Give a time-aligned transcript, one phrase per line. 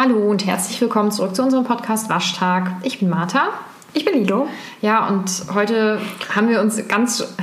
[0.00, 2.70] Hallo und herzlich willkommen zurück zu unserem Podcast Waschtag.
[2.84, 3.48] Ich bin Martha.
[3.94, 4.46] Ich bin Lido.
[4.80, 6.00] Ja, und heute
[6.32, 7.34] haben wir uns ganz,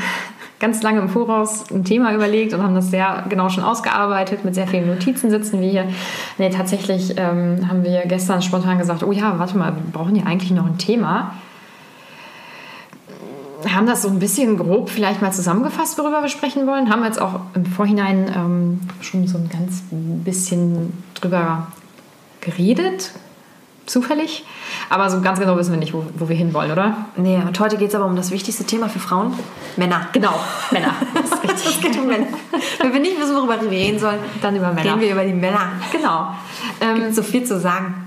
[0.62, 4.46] ganz lange im Voraus ein Thema überlegt und haben das sehr genau schon ausgearbeitet.
[4.46, 5.90] Mit sehr vielen Notizen sitzen wir hier.
[6.38, 10.24] Nee, tatsächlich ähm, haben wir gestern spontan gesagt, oh ja, warte mal, wir brauchen ja
[10.24, 11.36] eigentlich noch ein Thema.
[13.68, 16.90] Haben das so ein bisschen grob vielleicht mal zusammengefasst, worüber wir sprechen wollen.
[16.90, 21.68] Haben jetzt auch im Vorhinein ähm, schon so ein ganz bisschen drüber
[22.46, 23.12] geredet,
[23.86, 24.46] zufällig.
[24.90, 27.06] Aber so ganz genau wissen wir nicht, wo, wo wir hinwollen, oder?
[27.18, 29.34] Nee, und heute geht es aber um das wichtigste Thema für Frauen:
[29.78, 30.08] Männer.
[30.14, 30.34] Genau,
[30.72, 30.94] Männer.
[31.14, 31.76] Das ist richtig.
[31.76, 32.28] es geht um Männer.
[32.80, 34.92] Wenn wir nicht wissen, worüber wir reden sollen, dann über Männer.
[34.92, 35.72] Reden wir über die Männer.
[35.92, 36.28] Genau.
[36.82, 38.06] Ähm, Gibt so viel zu sagen.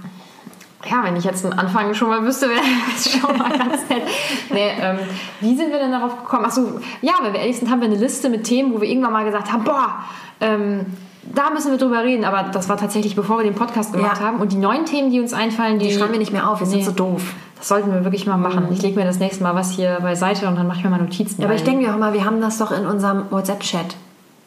[0.89, 2.61] Ja, wenn ich jetzt einen Anfang schon mal wüsste, wäre
[2.95, 4.03] das schon mal ganz nett.
[4.51, 4.99] Nee, ähm,
[5.41, 6.45] wie sind wir denn darauf gekommen?
[6.45, 9.13] Achso, ja, wenn wir ehrlich sind, haben wir eine Liste mit Themen, wo wir irgendwann
[9.13, 10.05] mal gesagt haben, boah,
[10.41, 10.87] ähm,
[11.23, 14.27] da müssen wir drüber reden, aber das war tatsächlich bevor wir den Podcast gemacht Ja.
[14.27, 14.39] haben.
[14.41, 16.67] Und die neuen Themen, die uns einfallen, die, Die schreiben wir nicht mehr auf, wir
[16.67, 17.35] sind so doof.
[17.59, 18.69] Das sollten wir wirklich mal machen.
[18.71, 21.01] Ich lege mir das nächste Mal was hier beiseite und dann mache ich mir mal
[21.01, 21.41] Notizen.
[21.41, 23.97] Ja, aber ich denke mir auch immer, wir haben das doch in unserem WhatsApp-Chat.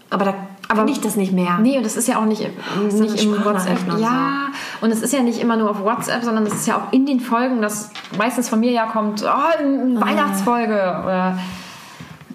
[0.09, 0.33] Aber da
[0.69, 1.57] aber ich das nicht mehr.
[1.61, 2.47] Nee, und das ist ja auch nicht,
[2.89, 3.77] so nicht im WhatsApp.
[3.91, 4.47] Und Ja,
[4.79, 7.05] und es ist ja nicht immer nur auf WhatsApp, sondern es ist ja auch in
[7.05, 10.05] den Folgen, das meistens von mir ja kommt, oh, eine Ah.
[10.07, 11.37] Weihnachtsfolge oder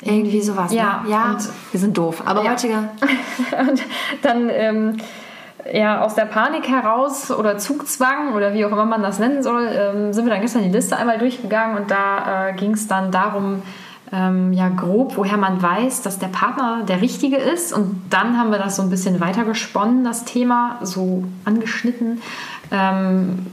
[0.06, 0.72] Irgendwie sowas.
[0.72, 1.10] Ja, ne?
[1.10, 1.36] ja
[1.70, 2.22] wir sind doof.
[2.24, 2.52] Aber Ja.
[2.52, 2.74] heutige.
[3.68, 3.82] und
[4.22, 4.96] dann ähm,
[5.72, 9.68] ja, aus der Panik heraus oder Zugzwang oder wie auch immer man das nennen soll,
[9.72, 13.10] ähm, sind wir dann gestern die Liste einmal durchgegangen und da äh, ging es dann
[13.10, 13.62] darum,
[14.12, 17.72] ähm, ja grob, woher man weiß, dass der Partner der Richtige ist.
[17.72, 22.22] Und dann haben wir das so ein bisschen weiter gesponnen, das Thema, so angeschnitten.
[22.70, 23.46] Ähm,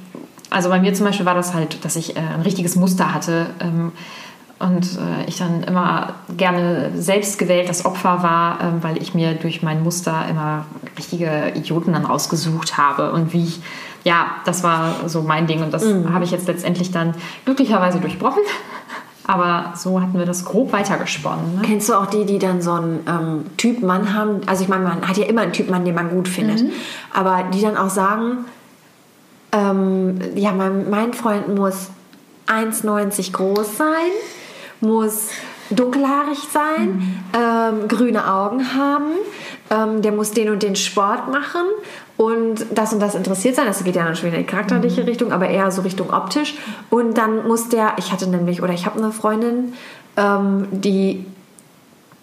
[0.49, 3.47] also bei mir zum Beispiel war das halt, dass ich äh, ein richtiges Muster hatte.
[3.59, 3.91] Ähm,
[4.59, 9.33] und äh, ich dann immer gerne selbst gewählt das Opfer war, ähm, weil ich mir
[9.33, 10.65] durch mein Muster immer
[10.97, 13.11] richtige Idioten dann rausgesucht habe.
[13.11, 13.59] Und wie ich,
[14.03, 15.63] ja, das war so mein Ding.
[15.63, 17.13] Und das habe ich jetzt letztendlich dann
[17.45, 18.41] glücklicherweise durchbrochen.
[19.25, 21.55] Aber so hatten wir das grob weitergesponnen.
[21.55, 21.61] Ne?
[21.63, 24.41] Kennst du auch die, die dann so einen ähm, Typ Mann haben?
[24.47, 26.61] Also ich meine, man hat ja immer einen Typ Mann, den man gut findet.
[26.61, 26.71] Mhm.
[27.13, 28.45] Aber die dann auch sagen,
[29.53, 31.89] ähm, ja, mein, mein Freund muss
[32.47, 34.11] 1,90 groß sein,
[34.83, 35.29] muss
[35.69, 37.19] dunkelhaarig sein, Mhm.
[37.33, 39.11] ähm, grüne Augen haben,
[39.71, 41.63] ähm, der muss den und den Sport machen
[42.17, 43.65] und das und das interessiert sein.
[43.65, 45.07] Das geht ja dann schon wieder in die charakterliche Mhm.
[45.07, 46.53] Richtung, aber eher so Richtung optisch.
[46.89, 49.73] Und dann muss der, ich hatte nämlich, oder ich habe eine Freundin,
[50.17, 51.25] ähm, die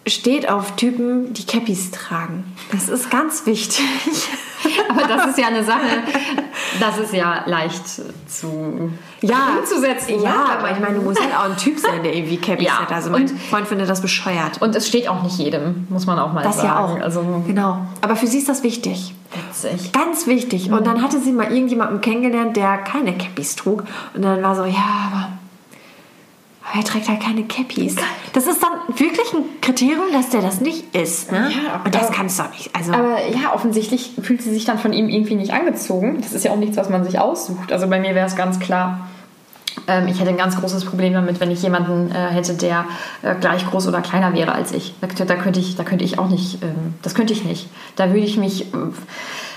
[0.07, 2.45] steht auf Typen, die Cappies tragen.
[2.73, 3.81] Das ist ganz wichtig.
[4.89, 5.79] Aber das ist ja eine Sache,
[6.81, 8.91] das ist ja leicht zu
[9.21, 10.17] Ja, umzusetzen.
[10.19, 10.25] ne?
[10.25, 12.81] Ja, aber ich meine, du musst halt auch ein Typ sein, der irgendwie Cappies Ja,
[12.81, 12.93] hat.
[12.93, 14.61] Also mein und- Freund findet das bescheuert.
[14.61, 16.69] Und es steht auch nicht jedem, muss man auch mal das sagen.
[16.69, 17.01] ja auch.
[17.01, 17.79] Also genau.
[18.03, 19.15] Aber für sie ist das wichtig.
[19.33, 19.93] witzig.
[19.93, 20.71] Ganz wichtig.
[20.71, 23.85] Und dann hatte sie mal irgendjemanden kennengelernt, der keine Cappies trug.
[24.15, 25.29] Und dann war so, ja, aber,
[26.65, 27.97] aber er trägt halt keine Cappies.
[28.33, 31.33] Das ist dann wirklich ein Kriterium, dass der das nicht ist.
[31.33, 31.51] Ne?
[31.51, 32.75] Ja, Und das kannst du doch nicht.
[32.75, 36.21] Also, Aber ja, offensichtlich fühlt sie sich dann von ihm irgendwie nicht angezogen.
[36.21, 37.73] Das ist ja auch nichts, was man sich aussucht.
[37.73, 39.09] Also bei mir wäre es ganz klar,
[39.87, 42.85] ähm, ich hätte ein ganz großes Problem damit, wenn ich jemanden äh, hätte, der
[43.23, 44.95] äh, gleich groß oder kleiner wäre als ich.
[45.01, 47.69] Da, da, könnte, ich da könnte ich auch nicht, ähm, das könnte ich nicht.
[47.97, 48.79] Da würde ich mich äh,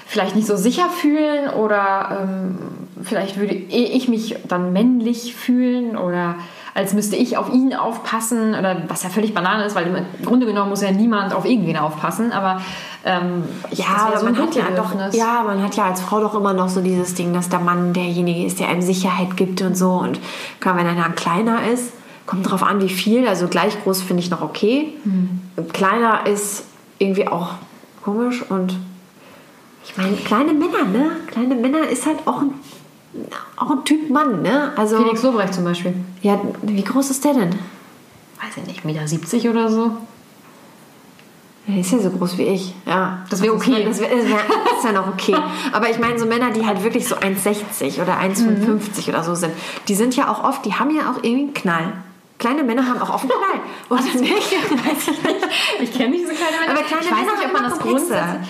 [0.08, 2.58] vielleicht nicht so sicher fühlen oder ähm,
[3.04, 6.36] vielleicht würde ich mich dann männlich fühlen oder
[6.74, 10.46] als müsste ich auf ihn aufpassen oder was ja völlig banal ist, weil im Grunde
[10.46, 12.62] genommen muss ja niemand auf irgendwen aufpassen, aber
[13.06, 16.34] ähm, Ja, aber so man hat ja doch, ja, man hat ja als Frau doch
[16.34, 19.78] immer noch so dieses Ding, dass der Mann derjenige ist, der einem Sicherheit gibt und
[19.78, 19.92] so.
[19.92, 20.20] Und
[20.60, 21.94] klar, wenn er dann kleiner ist,
[22.26, 23.28] kommt drauf an, wie viel.
[23.28, 24.94] Also gleich groß finde ich noch okay.
[25.04, 25.42] Hm.
[25.74, 26.66] Kleiner ist
[26.98, 27.50] irgendwie auch
[28.04, 28.78] komisch und
[29.86, 31.12] ich meine, kleine Männer, ne?
[31.28, 32.54] Kleine Männer ist halt auch ein,
[33.58, 34.74] auch ein Typ Mann, ne?
[34.76, 35.94] Also, Felix Lobrecht zum Beispiel.
[36.22, 37.50] ja, wie groß ist der denn?
[37.50, 39.92] Weiß ich nicht, Meter 70 oder so.
[41.68, 43.20] Der ist ja so groß wie ich, ja.
[43.30, 43.86] Das wäre okay.
[43.86, 45.36] Das, wär, das, wär, das ist ja noch okay.
[45.72, 49.54] Aber ich meine, so Männer, die halt wirklich so 1,60 oder 1,55 oder so sind,
[49.88, 51.94] die sind ja auch oft, die haben ja auch irgendwie einen Knall.
[52.38, 53.62] Kleine Männer haben auch oft einen Knall.
[53.90, 54.52] Oder nicht?
[54.52, 55.48] Weiß ich nicht.
[55.84, 56.74] Ich kenne diese kleine Männer.
[56.74, 58.50] Aber kleine ich weiß Männer nicht, ob man das grundsätzlich...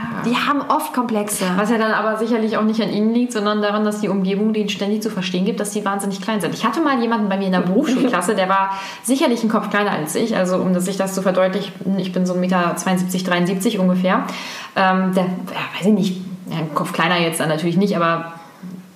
[0.00, 0.22] Ja.
[0.30, 1.44] Die haben oft Komplexe.
[1.56, 4.52] Was ja dann aber sicherlich auch nicht an ihnen liegt, sondern daran, dass die Umgebung
[4.52, 6.54] denen ständig zu verstehen gibt, dass die wahnsinnig klein sind.
[6.54, 8.70] Ich hatte mal jemanden bei mir in der Berufsschulklasse, der war
[9.02, 10.36] sicherlich einen Kopf kleiner als ich.
[10.36, 14.24] Also um sich das zu verdeutlichen, ich bin so 1,72 Meter, 73 ungefähr.
[14.76, 16.20] Ähm, der, ja, weiß ich nicht,
[16.50, 18.32] ja, Kopf kleiner jetzt dann natürlich nicht, aber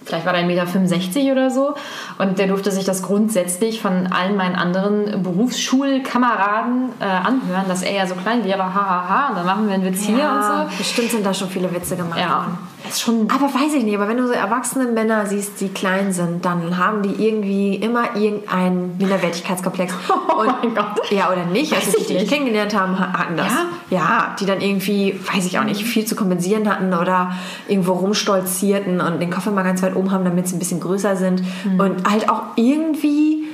[0.05, 1.75] vielleicht war der 1,65 Meter oder so.
[2.19, 7.93] Und der durfte sich das grundsätzlich von allen meinen anderen Berufsschulkameraden äh, anhören, dass er
[7.95, 10.43] ja so klein wäre, hahaha, ha, ha, und dann machen wir einen Witz hier und
[10.71, 10.77] so.
[10.79, 12.59] Bestimmt sind da schon viele Witze gemacht Ja, worden.
[12.89, 16.13] ist schon Aber weiß ich nicht, aber wenn du so erwachsene Männer siehst, die klein
[16.13, 19.95] sind, dann haben die irgendwie immer irgendeinen Minderwertigkeitskomplex.
[20.37, 21.11] Oh mein Gott.
[21.13, 21.71] Ja, oder nicht?
[21.71, 23.53] Weiß Also die, die ich kennengelernt haben, ha- hatten das.
[23.89, 27.33] Ja, die dann irgendwie, weiß ich auch nicht, viel zu kompensieren hatten oder
[27.69, 31.17] irgendwo rumstolzierten und den Koffer mal ganz weit oben haben, damit sie ein bisschen größer
[31.17, 31.43] sind.
[31.65, 31.81] Mhm.
[31.81, 33.45] Und halt auch irgendwie,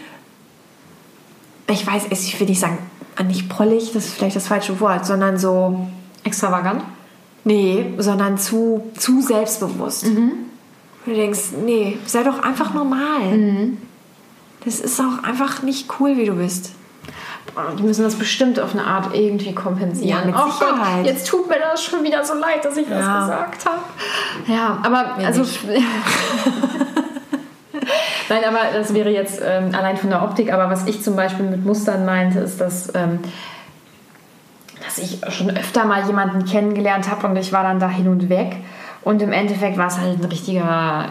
[1.68, 2.78] ich weiß, ich will nicht sagen,
[3.26, 5.86] nicht prollig, das ist vielleicht das falsche Wort, sondern so,
[6.24, 6.82] extravagant.
[7.44, 10.06] Nee, sondern zu, zu selbstbewusst.
[10.06, 10.32] Mhm.
[11.06, 13.36] Du denkst, nee, sei doch einfach normal.
[13.36, 13.78] Mhm.
[14.64, 16.72] Das ist auch einfach nicht cool, wie du bist.
[17.78, 20.08] Die müssen das bestimmt auf eine Art irgendwie kompensieren.
[20.08, 20.50] Ja, mit oh.
[20.58, 23.20] Gott, jetzt tut mir das schon wieder so leid, dass ich das Ja.
[23.20, 23.80] gesagt habe.
[24.46, 25.40] Ja, aber also.
[25.40, 25.60] nicht.
[28.28, 30.52] Nein, aber das wäre jetzt ähm, allein von der Optik.
[30.52, 33.18] Aber was ich zum Beispiel mit Mustern meinte, ist, dass, ähm,
[34.84, 38.28] dass ich schon öfter mal jemanden kennengelernt habe und ich war dann da hin und
[38.28, 38.56] weg.
[39.02, 41.06] Und im Endeffekt war es halt ein richtiger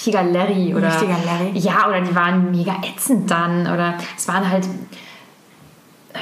[0.00, 1.58] richtiger Larry oder richtiger Larry?
[1.58, 4.66] ja oder die waren mega ätzend dann oder es waren halt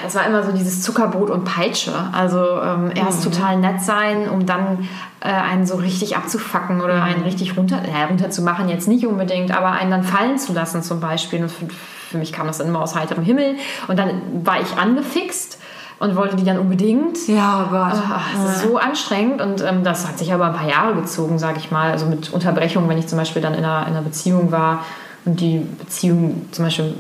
[0.07, 1.93] es war immer so dieses Zuckerbrot und Peitsche.
[2.13, 4.87] Also ähm, erst total nett sein, um dann
[5.21, 9.07] äh, einen so richtig abzufacken oder einen richtig runter, ja, runter zu machen, jetzt nicht
[9.07, 11.43] unbedingt, aber einen dann fallen zu lassen zum Beispiel.
[11.43, 11.69] Und für,
[12.11, 13.57] für mich kam das dann immer aus heiterem Himmel.
[13.89, 15.59] Und dann war ich angefixt
[16.01, 17.27] und wollte die dann unbedingt.
[17.27, 18.03] Ja, oh Gott.
[18.09, 21.39] Ach, es ist so anstrengend und ähm, das hat sich aber ein paar Jahre gezogen,
[21.39, 21.91] sage ich mal.
[21.91, 24.85] Also mit Unterbrechungen, wenn ich zum Beispiel dann in einer, in einer Beziehung war
[25.25, 26.95] und die Beziehung zum Beispiel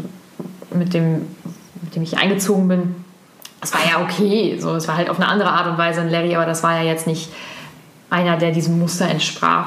[0.72, 1.26] mit dem,
[1.82, 2.94] mit dem ich eingezogen bin,
[3.60, 4.58] das war ja okay.
[4.60, 6.76] So, es war halt auf eine andere Art und Weise ein Larry, aber das war
[6.76, 7.32] ja jetzt nicht
[8.10, 9.66] einer, der diesem Muster entsprach.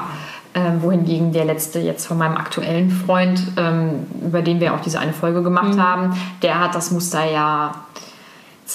[0.54, 5.00] Ähm, wohingegen der letzte jetzt von meinem aktuellen Freund, ähm, über den wir auch diese
[5.00, 7.74] eine Folge gemacht haben, der hat das Muster ja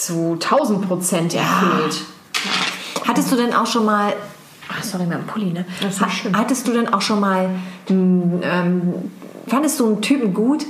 [0.06, 2.02] zu 1000 Prozent erfüllt.
[3.08, 4.14] Hattest du denn auch schon mal.
[4.70, 5.66] Ach, sorry, mein Pulli, ne?
[5.82, 6.38] Das ist schlimm.
[6.38, 7.50] Hattest du denn auch schon mal.
[7.90, 9.12] mh, Ähm,
[9.48, 10.66] fandest du einen Typen gut?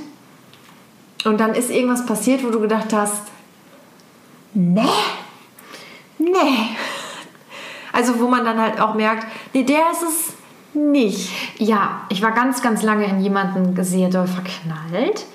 [1.25, 3.23] Und dann ist irgendwas passiert, wo du gedacht hast.
[4.53, 4.81] Nee.
[6.17, 6.29] Nee.
[7.93, 10.33] Also, wo man dann halt auch merkt, nee, der ist es
[10.75, 11.31] nicht.
[11.57, 15.25] Ja, ich war ganz, ganz lange in jemanden sehr doll verknallt.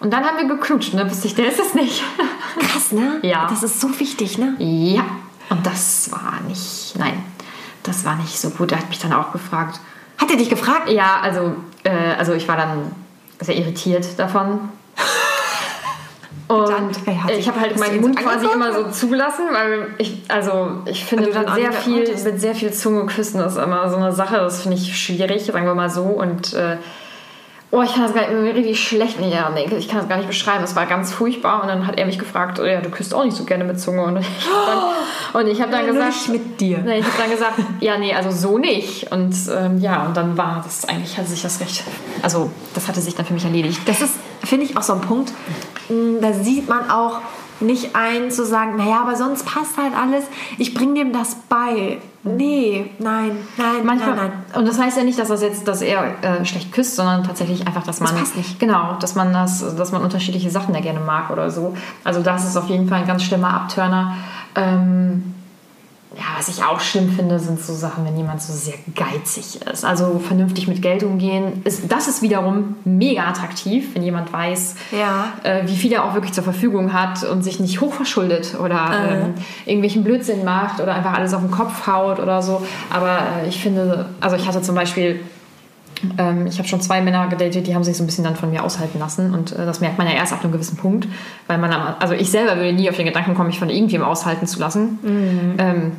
[0.00, 2.02] Und dann haben wir geknutscht und dann wusste ich, der ist es nicht.
[2.58, 3.18] Krass, ne?
[3.22, 3.46] Ja.
[3.48, 4.54] Das ist so wichtig, ne?
[4.58, 5.04] ja,
[5.48, 7.22] und das war nicht, nein,
[7.82, 8.72] das war nicht so gut.
[8.72, 9.80] Er hat mich dann auch gefragt.
[10.18, 10.88] Hat er dich gefragt?
[10.90, 11.54] Ja, also,
[11.84, 12.90] äh, also ich war dann
[13.40, 14.68] sehr irritiert davon.
[16.48, 19.88] Und Dann, ey, hat sich- ich habe halt meinen Mund quasi immer so zugelassen, weil
[19.98, 23.96] ich, also ich finde, mit sehr, viel, mit sehr viel Zunge küssen ist immer so
[23.96, 26.02] eine Sache, das finde ich schwierig, sagen wir mal so.
[26.02, 26.76] Und äh,
[27.72, 30.08] oh, ich kann das gar nicht, mir richtig schlecht, nee, ja, nee, ich kann das
[30.08, 31.62] gar nicht beschreiben, es war ganz furchtbar.
[31.62, 33.80] Und dann hat er mich gefragt, oh, ja, du küsst auch nicht so gerne mit
[33.80, 34.04] Zunge.
[34.04, 34.66] Und ich habe
[35.32, 36.78] dann, und ich hab dann Nur gesagt, nicht mit dir.
[36.78, 39.10] Nee, ich habe dann gesagt, ja, nee, also so nicht.
[39.10, 41.82] Und ähm, ja, und dann war das eigentlich, hatte sich das recht,
[42.22, 43.80] also das hatte sich dann für mich erledigt.
[43.86, 44.14] Das ist,
[44.44, 45.32] finde ich, auch so ein Punkt.
[45.88, 47.20] mh, Da sieht man auch
[47.60, 50.24] nicht ein zu sagen, naja, aber sonst passt halt alles.
[50.58, 51.98] Ich bringe dem das bei.
[52.22, 54.58] Nee, nein, nein, Manchmal, nein, nein.
[54.60, 57.68] und das heißt ja nicht, dass das jetzt, dass er äh, schlecht küsst, sondern tatsächlich
[57.68, 58.58] einfach, dass man passt nicht.
[58.58, 61.74] genau, dass man das, dass man unterschiedliche Sachen ja gerne mag oder so.
[62.02, 64.16] Also das ist auf jeden Fall ein ganz schlimmer Abturner.
[64.56, 65.34] Ähm,
[66.18, 69.84] ja, was ich auch schlimm finde, sind so Sachen, wenn jemand so sehr geizig ist.
[69.84, 71.60] Also vernünftig mit Geld umgehen.
[71.64, 75.32] Ist, das ist wiederum mega attraktiv, wenn jemand weiß, Ja.
[75.42, 79.34] äh, wie viel er auch wirklich zur Verfügung hat und sich nicht hochverschuldet oder ähm,
[79.66, 82.62] irgendwelchen Blödsinn macht oder einfach alles auf den Kopf haut oder so.
[82.90, 85.20] Aber äh, ich finde, also ich hatte zum Beispiel
[86.18, 88.50] ähm, ich habe schon zwei Männer gedatet, die haben sich so ein bisschen dann von
[88.50, 89.32] mir aushalten lassen.
[89.32, 91.08] Und äh, das merkt man ja erst ab einem gewissen Punkt.
[91.46, 94.12] Weil man, am- also ich selber würde nie auf den Gedanken kommen, mich von irgendjemandem
[94.12, 94.98] aushalten zu lassen.
[95.58, 95.92] Ähm,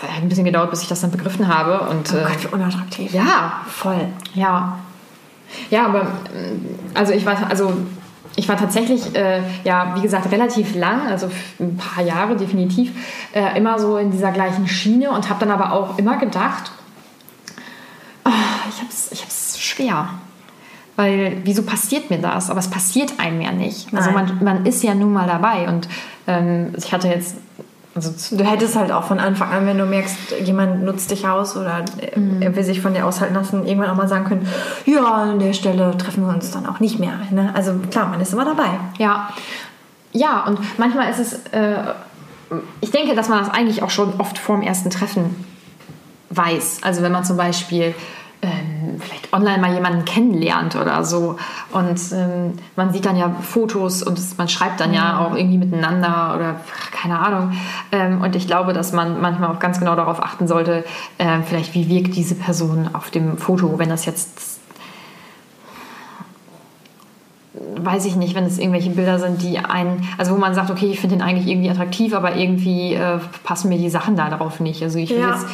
[0.00, 1.80] das hat ein bisschen gedauert, bis ich das dann begriffen habe.
[1.88, 3.12] Und, Oh äh, Gott, wie unattraktiv.
[3.12, 4.08] ja, voll.
[4.34, 4.78] ja.
[5.70, 6.00] Ja, aber
[6.34, 7.74] ähm, also ich war, also
[8.36, 11.30] ich war tatsächlich, äh, ja, wie gesagt, relativ lang, also
[11.60, 12.90] ein paar Jahre definitiv,
[13.34, 16.72] äh, immer so in dieser gleichen Schiene und habe dann aber auch immer gedacht,
[18.24, 18.30] ah,
[18.70, 20.08] ich habe es ich hab's schwer.
[20.96, 22.50] Weil, wieso passiert mir das?
[22.50, 23.92] Aber es passiert einem ja nicht.
[23.94, 24.36] Also Nein.
[24.40, 25.66] man, man ist ja nun mal dabei.
[25.68, 25.88] Und
[26.26, 27.36] ähm, ich hatte jetzt,
[27.94, 31.56] also Du hättest halt auch von Anfang an, wenn du merkst, jemand nutzt dich aus
[31.56, 31.84] oder
[32.16, 32.40] Mhm.
[32.42, 34.48] er will sich von dir aushalten lassen, irgendwann auch mal sagen können,
[34.86, 37.12] ja, an der Stelle treffen wir uns dann auch nicht mehr.
[37.30, 37.50] Ne?
[37.54, 38.68] Also klar, man ist immer dabei.
[38.98, 39.28] Ja,
[40.12, 41.76] ja, und manchmal ist es, äh,
[42.80, 45.44] ich denke, dass man das eigentlich auch schon oft vorm ersten Treffen
[46.30, 46.80] weiß.
[46.82, 47.94] Also wenn man zum Beispiel
[48.42, 51.36] ähm, vielleicht online mal jemanden kennenlernt oder so.
[51.72, 55.58] Und ähm, man sieht dann ja Fotos und es, man schreibt dann ja auch irgendwie
[55.58, 57.52] miteinander oder keine Ahnung.
[57.92, 60.84] Ähm, und ich glaube, dass man manchmal auch ganz genau darauf achten sollte,
[61.18, 64.60] äh, vielleicht wie wirkt diese Person auf dem Foto, wenn das jetzt
[67.76, 70.86] weiß ich nicht, wenn es irgendwelche Bilder sind, die einen, also wo man sagt, okay,
[70.86, 74.60] ich finde den eigentlich irgendwie attraktiv, aber irgendwie äh, passen mir die Sachen da drauf
[74.60, 74.82] nicht.
[74.82, 75.30] Also ich will Ja.
[75.34, 75.46] jetzt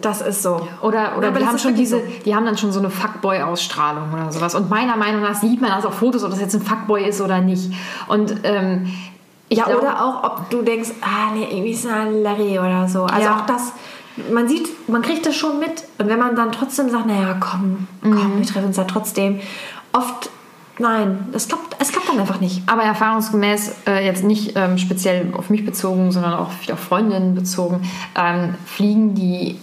[0.00, 0.66] Das ist so.
[0.80, 2.02] oder, oder aber die haben schon diese, so.
[2.24, 4.54] die haben dann schon so eine Fuckboy-Ausstrahlung oder sowas.
[4.54, 7.20] Und meiner Meinung nach sieht man das auf Fotos, ob das jetzt ein Fuckboy ist
[7.20, 7.70] oder nicht.
[8.08, 8.86] Und ähm,
[9.50, 13.04] Ja, glaub- oder auch, ob du denkst, ah, nee, irgendwie ist ein Larry oder so.
[13.04, 13.36] Also Ja.
[13.36, 13.72] auch das,
[14.32, 15.84] man sieht, man kriegt das schon mit.
[15.98, 19.40] Und wenn man dann trotzdem sagt, naja, komm, komm, wir treffen uns ja trotzdem.
[19.92, 20.30] Oft,
[20.78, 22.62] nein, es klappt, es klappt dann einfach nicht.
[22.68, 27.82] Aber erfahrungsgemäß, äh, jetzt nicht ähm, speziell auf mich bezogen, sondern auch auf Freundinnen bezogen,
[28.16, 29.58] ähm, fliegen die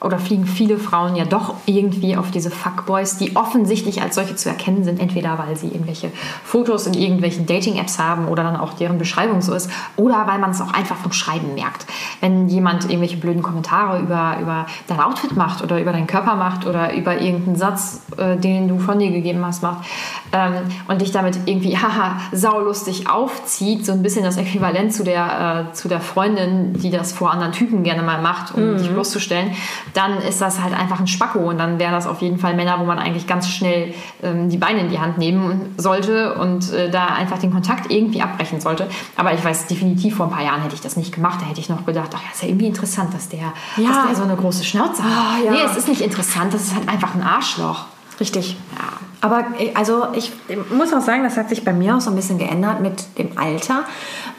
[0.00, 4.48] oder fliegen viele Frauen ja doch irgendwie auf diese Fuckboys, die offensichtlich als solche zu
[4.48, 6.10] erkennen sind, entweder weil sie irgendwelche
[6.44, 10.50] Fotos in irgendwelchen Dating-Apps haben oder dann auch deren Beschreibung so ist, oder weil man
[10.50, 11.86] es auch einfach vom Schreiben merkt.
[12.20, 16.66] Wenn jemand irgendwelche blöden Kommentare über, über dein Outfit macht oder über deinen Körper macht
[16.66, 19.86] oder über irgendeinen Satz, äh, den du von dir gegeben hast, macht
[20.32, 20.54] ähm,
[20.88, 25.74] und dich damit irgendwie, haha, saulustig aufzieht, so ein bisschen das Äquivalent zu der, äh,
[25.74, 29.52] zu der Freundin, die das vor anderen Typen gerne mal macht, um dich bloßzustellen,
[29.96, 32.78] dann ist das halt einfach ein Spacko und dann wären das auf jeden Fall Männer,
[32.78, 36.90] wo man eigentlich ganz schnell ähm, die Beine in die Hand nehmen sollte und äh,
[36.90, 38.88] da einfach den Kontakt irgendwie abbrechen sollte.
[39.16, 41.40] Aber ich weiß definitiv, vor ein paar Jahren hätte ich das nicht gemacht.
[41.40, 43.88] Da hätte ich noch gedacht, ach ja, ist ja irgendwie interessant, dass der, Ja.
[43.88, 45.10] dass der so eine große Schnauze hat.
[45.10, 45.50] Ah, ja.
[45.52, 47.86] Nee, es ist nicht interessant, das ist halt einfach ein Arschloch.
[48.20, 48.56] Richtig.
[48.78, 48.84] Ja.
[49.22, 50.32] Aber äh, also ich
[50.76, 53.36] muss auch sagen, das hat sich bei mir auch so ein bisschen geändert mit dem
[53.36, 53.84] Alter.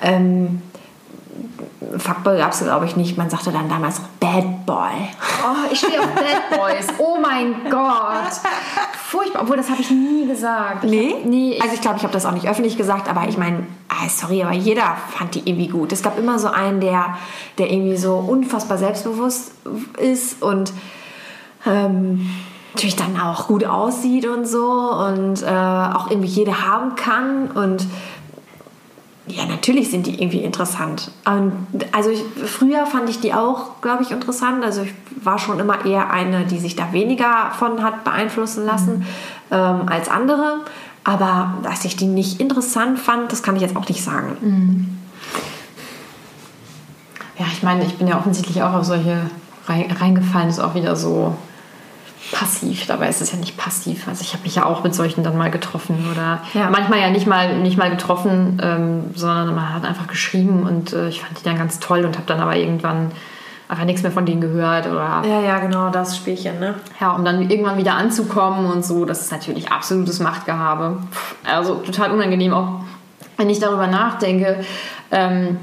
[0.01, 0.61] Ähm,
[1.97, 3.17] Fuckboy gab es, glaube ich, nicht.
[3.17, 4.91] Man sagte dann damals auch Bad Boy.
[5.43, 6.87] Oh, ich stehe auf Bad Boys.
[6.97, 8.31] Oh mein Gott.
[9.05, 9.43] Furchtbar.
[9.43, 10.83] Obwohl, das habe ich nie gesagt.
[10.83, 11.13] Nee?
[11.13, 11.53] Hab, nee.
[11.53, 14.07] Ich, Also ich glaube, ich habe das auch nicht öffentlich gesagt, aber ich meine, ah,
[14.09, 15.91] sorry, aber jeder fand die irgendwie gut.
[15.91, 17.17] Es gab immer so einen, der,
[17.57, 19.51] der irgendwie so unfassbar selbstbewusst
[19.97, 20.73] ist und
[21.65, 22.29] ähm,
[22.73, 27.87] natürlich dann auch gut aussieht und so und äh, auch irgendwie jede haben kann und
[29.27, 31.11] ja, natürlich sind die irgendwie interessant.
[31.91, 34.63] Also ich, früher fand ich die auch, glaube ich, interessant.
[34.63, 34.93] Also ich
[35.23, 39.05] war schon immer eher eine, die sich da weniger von hat beeinflussen lassen
[39.51, 40.61] ähm, als andere.
[41.03, 44.97] Aber dass ich die nicht interessant fand, das kann ich jetzt auch nicht sagen.
[47.37, 49.29] ja, ich meine, ich bin ja offensichtlich auch auf solche
[49.67, 50.49] rein- reingefallen.
[50.49, 51.35] Ist auch wieder so
[52.31, 52.85] passiv.
[52.87, 54.07] Dabei ist es ja nicht passiv.
[54.07, 56.69] Also ich habe mich ja auch mit solchen dann mal getroffen oder Ja.
[56.69, 61.07] manchmal ja nicht mal nicht mal getroffen, ähm, sondern man hat einfach geschrieben und äh,
[61.09, 63.11] ich fand die dann ganz toll und habe dann aber irgendwann
[63.69, 66.75] einfach nichts mehr von denen gehört oder Ja, ja, genau, das Spielchen, ne?
[67.01, 70.97] Ja, um dann irgendwann wieder anzukommen und so, das ist natürlich absolutes Machtgehabe.
[71.45, 72.81] Also total unangenehm, auch
[73.35, 74.63] wenn ich darüber nachdenke.
[75.11, 75.57] Ähm,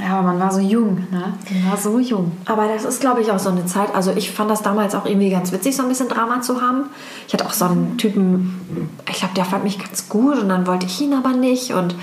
[0.00, 1.34] ja, aber man war so jung, ne?
[1.50, 2.32] Man war so jung.
[2.44, 3.94] Aber das ist, glaube ich, auch so eine Zeit.
[3.94, 6.84] Also ich fand das damals auch irgendwie ganz witzig, so ein bisschen Drama zu haben.
[7.26, 10.66] Ich hatte auch so einen Typen, ich glaube, der fand mich ganz gut und dann
[10.66, 11.72] wollte ich ihn aber nicht.
[11.72, 11.96] Und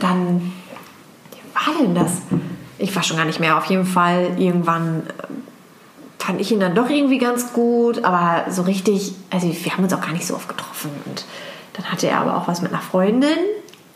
[0.00, 0.52] dann,
[1.32, 2.12] wie war denn das?
[2.76, 3.56] Ich war schon gar nicht mehr.
[3.56, 8.04] Auf jeden Fall, irgendwann äh, fand ich ihn dann doch irgendwie ganz gut.
[8.04, 10.90] Aber so richtig, also wir haben uns auch gar nicht so oft getroffen.
[11.06, 11.24] Und
[11.72, 13.38] dann hatte er aber auch was mit einer Freundin.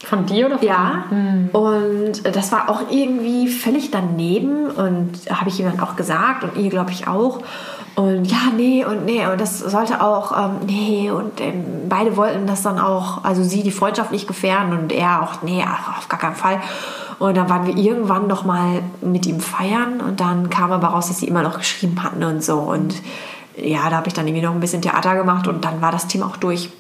[0.04, 1.04] Von dir oder von Ja.
[1.52, 6.56] Und das war auch irgendwie völlig daneben und habe ich ihm dann auch gesagt und
[6.56, 7.40] ihr glaube ich auch.
[7.96, 12.46] Und ja, nee und nee und das sollte auch, ähm, nee und ähm, beide wollten
[12.46, 15.64] das dann auch, also sie die Freundschaft nicht gefährden und er auch, nee,
[15.98, 16.60] auf gar keinen Fall.
[17.18, 21.08] Und dann waren wir irgendwann noch mal mit ihm feiern und dann kam aber raus,
[21.08, 22.58] dass sie immer noch geschrieben hatten und so.
[22.58, 22.94] Und
[23.56, 26.06] ja, da habe ich dann irgendwie noch ein bisschen Theater gemacht und dann war das
[26.06, 26.70] Thema auch durch.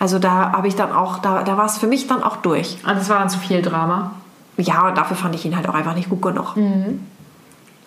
[0.00, 2.78] Also da habe ich dann auch, da, da war es für mich dann auch durch.
[2.84, 4.12] Ah, das war dann zu viel Drama.
[4.56, 6.56] Ja, und dafür fand ich ihn halt auch einfach nicht gut genug.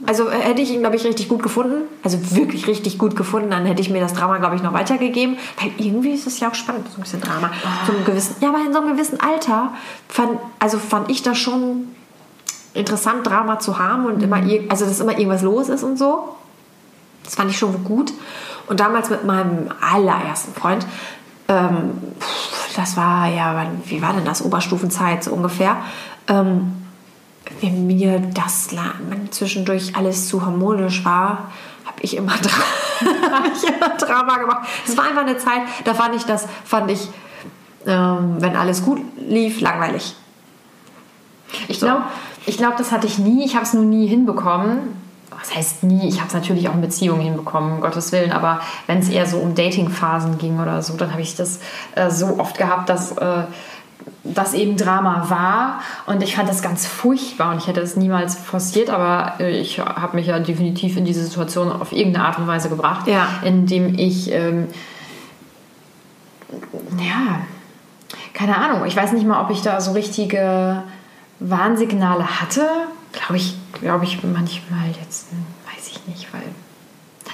[0.06, 3.50] Also äh, hätte ich ihn, glaube ich, richtig gut gefunden, also wirklich richtig gut gefunden,
[3.52, 6.50] dann hätte ich mir das Drama, glaube ich, noch weitergegeben, weil irgendwie ist es ja
[6.50, 7.52] auch spannend, so ein bisschen Drama.
[7.88, 9.72] So einem gewissen, ja, aber in so einem gewissen Alter
[10.10, 11.88] fand, also fand ich das schon
[12.74, 16.36] interessant, Drama zu haben und immer, ir- also dass immer irgendwas los ist und so.
[17.24, 18.12] Das fand ich schon gut.
[18.68, 20.86] Und damals mit meinem allerersten Freund,
[21.48, 22.02] ähm,
[22.76, 24.44] das war ja, wie war denn das?
[24.44, 25.78] Oberstufenzeit so ungefähr.
[26.28, 26.74] Ähm,
[27.62, 28.70] wenn mir das
[29.32, 31.52] zwischendurch alles zu harmonisch war,
[31.86, 32.34] habe ich immer,
[33.32, 34.68] hab ich immer Drama gemacht.
[34.88, 37.10] Es war einfach eine Zeit, da fand ich das, fand ich,
[37.86, 40.16] ähm, wenn alles gut lief, langweilig.
[41.68, 41.86] Ich So.
[41.86, 42.04] glaube,
[42.46, 43.46] ich glaub, das hatte ich nie.
[43.46, 45.03] Ich habe es nur nie hinbekommen.
[45.44, 48.62] Was heißt nie, ich habe es natürlich auch in Beziehungen hinbekommen, um Gottes Willen, aber
[48.88, 51.60] wenn es eher so um Datingphasen ging oder so, dann habe ich das
[51.96, 53.44] äh, so oft gehabt, dass äh,
[54.24, 58.36] das eben Drama war und ich fand das ganz furchtbar und ich hätte es niemals
[58.36, 62.48] forciert, aber äh, ich habe mich ja definitiv in diese Situation auf irgendeine Art und
[62.48, 63.28] Weise gebracht, Ja.
[63.44, 64.68] indem ich ähm,
[67.00, 67.42] ja,
[68.34, 70.84] keine Ahnung, ich weiß nicht mal, ob ich da so richtige
[71.40, 72.66] Warnsignale hatte.
[73.12, 76.42] Glaube ich, glaube ich manchmal jetzt, hm, weiß ich nicht, weil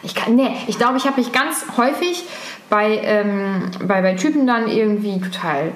[0.03, 2.24] ich kann, nee, ich glaube, ich habe mich ganz häufig
[2.70, 5.72] bei, ähm, bei, bei Typen dann irgendwie total,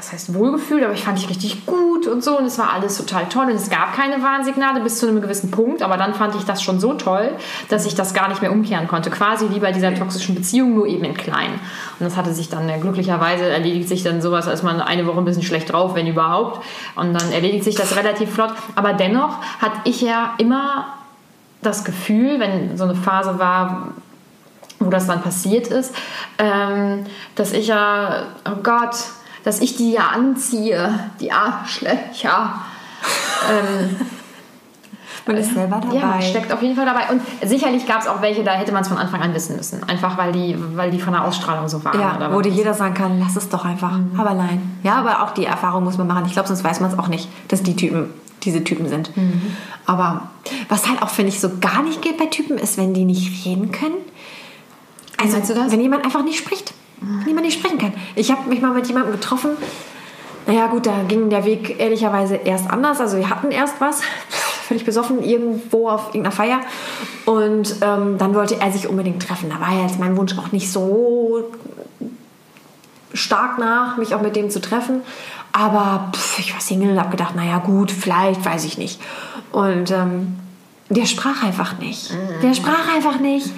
[0.00, 2.96] was heißt wohlgefühlt, aber ich fand dich richtig gut und so und es war alles
[2.96, 6.34] total toll und es gab keine Warnsignale bis zu einem gewissen Punkt, aber dann fand
[6.36, 7.32] ich das schon so toll,
[7.68, 9.10] dass ich das gar nicht mehr umkehren konnte.
[9.10, 11.50] Quasi wie bei dieser toxischen Beziehung, nur eben in klein.
[11.98, 15.18] Und das hatte sich dann äh, glücklicherweise erledigt sich dann sowas, als man eine Woche
[15.18, 16.64] ein bisschen schlecht drauf, wenn überhaupt.
[16.96, 18.54] Und dann erledigt sich das relativ flott.
[18.76, 20.86] Aber dennoch hatte ich ja immer
[21.60, 23.88] das Gefühl, wenn so eine Phase war,
[24.78, 25.94] wo das dann passiert ist,
[26.38, 27.04] ähm,
[27.34, 28.96] dass ich ja, oh Gott,
[29.44, 32.60] dass ich die ja anziehe, die Arschlöcher.
[33.50, 33.96] ähm,
[35.26, 35.96] Man ist selber dabei.
[35.96, 37.02] ja, steckt auf jeden Fall dabei.
[37.10, 39.82] Und sicherlich gab es auch welche, da hätte man es von Anfang an wissen müssen.
[39.88, 42.00] Einfach weil die, weil die von der Ausstrahlung so waren.
[42.00, 43.92] Ja, oder wo dir jeder sagen kann, lass es doch einfach.
[44.16, 44.78] Aber allein.
[44.82, 46.24] Ja, aber auch die Erfahrung muss man machen.
[46.26, 48.10] Ich glaube, sonst weiß man es auch nicht, dass die Typen
[48.42, 49.12] diese Typen sind.
[49.86, 50.22] Aber
[50.68, 53.44] was halt auch, finde ich, so gar nicht geht bei Typen, ist, wenn die nicht
[53.44, 53.96] reden können.
[55.20, 55.70] Also, Meinst du das?
[55.70, 56.72] wenn jemand einfach nicht spricht.
[57.00, 57.94] Wenn jemand nicht sprechen kann.
[58.14, 59.50] Ich habe mich mal mit jemandem getroffen.
[60.46, 63.00] Naja, gut, da ging der Weg ehrlicherweise erst anders.
[63.00, 64.02] Also, wir hatten erst was,
[64.68, 66.60] völlig besoffen, irgendwo auf irgendeiner Feier.
[67.26, 69.50] Und ähm, dann wollte er sich unbedingt treffen.
[69.50, 71.50] Da war jetzt mein Wunsch auch nicht so
[73.12, 75.02] stark nach, mich auch mit dem zu treffen.
[75.52, 79.00] Aber pff, ich war Single und habe gedacht, naja gut, vielleicht, weiß ich nicht.
[79.52, 80.38] Und ähm,
[80.88, 82.12] der sprach einfach nicht.
[82.42, 83.50] Der sprach einfach nicht.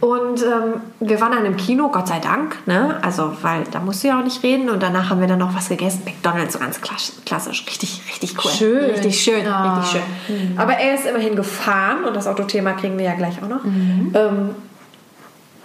[0.00, 2.98] Und ähm, wir waren dann im Kino, Gott sei Dank, ne?
[3.02, 4.70] Also, weil da musst du ja auch nicht reden.
[4.70, 6.02] Und danach haben wir dann noch was gegessen.
[6.04, 8.50] McDonalds, so ganz klassisch, richtig, richtig cool.
[8.50, 8.84] Schön.
[8.90, 9.78] Richtig schön, Ah.
[9.80, 10.56] richtig schön.
[10.56, 13.64] Aber er ist immerhin gefahren und das Autothema kriegen wir ja gleich auch noch.
[13.64, 14.50] Ähm,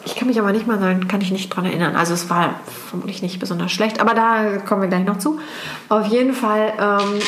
[0.06, 1.96] ich kann mich aber nicht mal sagen, kann ich nicht dran erinnern.
[1.96, 2.56] Also es war
[2.90, 5.40] vermutlich nicht besonders schlecht, aber da kommen wir gleich noch zu.
[5.90, 7.20] Auf jeden Fall ähm,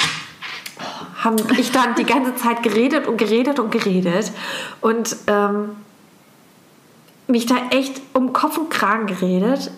[1.23, 4.31] haben ich dann die ganze Zeit geredet und geredet und geredet
[4.81, 5.69] und ähm,
[7.27, 9.71] mich da echt um Kopf und Kragen geredet.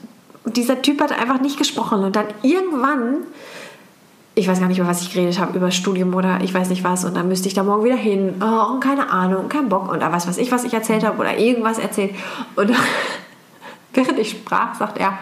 [0.44, 2.04] Und dieser Typ hat einfach nicht gesprochen.
[2.04, 3.18] Und dann irgendwann,
[4.36, 6.84] ich weiß gar nicht, über was ich geredet habe, über Studium oder ich weiß nicht
[6.84, 7.06] was.
[7.06, 8.42] Und dann müsste ich da morgen wieder hin.
[8.42, 9.92] Oh, und keine Ahnung, kein Bock.
[9.92, 12.16] Und da weiß ich, was ich erzählt habe oder irgendwas erzählt.
[12.56, 12.72] Und
[13.94, 15.18] während ich sprach, sagt er,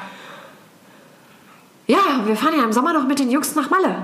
[1.87, 3.95] ja, wir fahren ja im Sommer noch mit den Jungs nach Malle.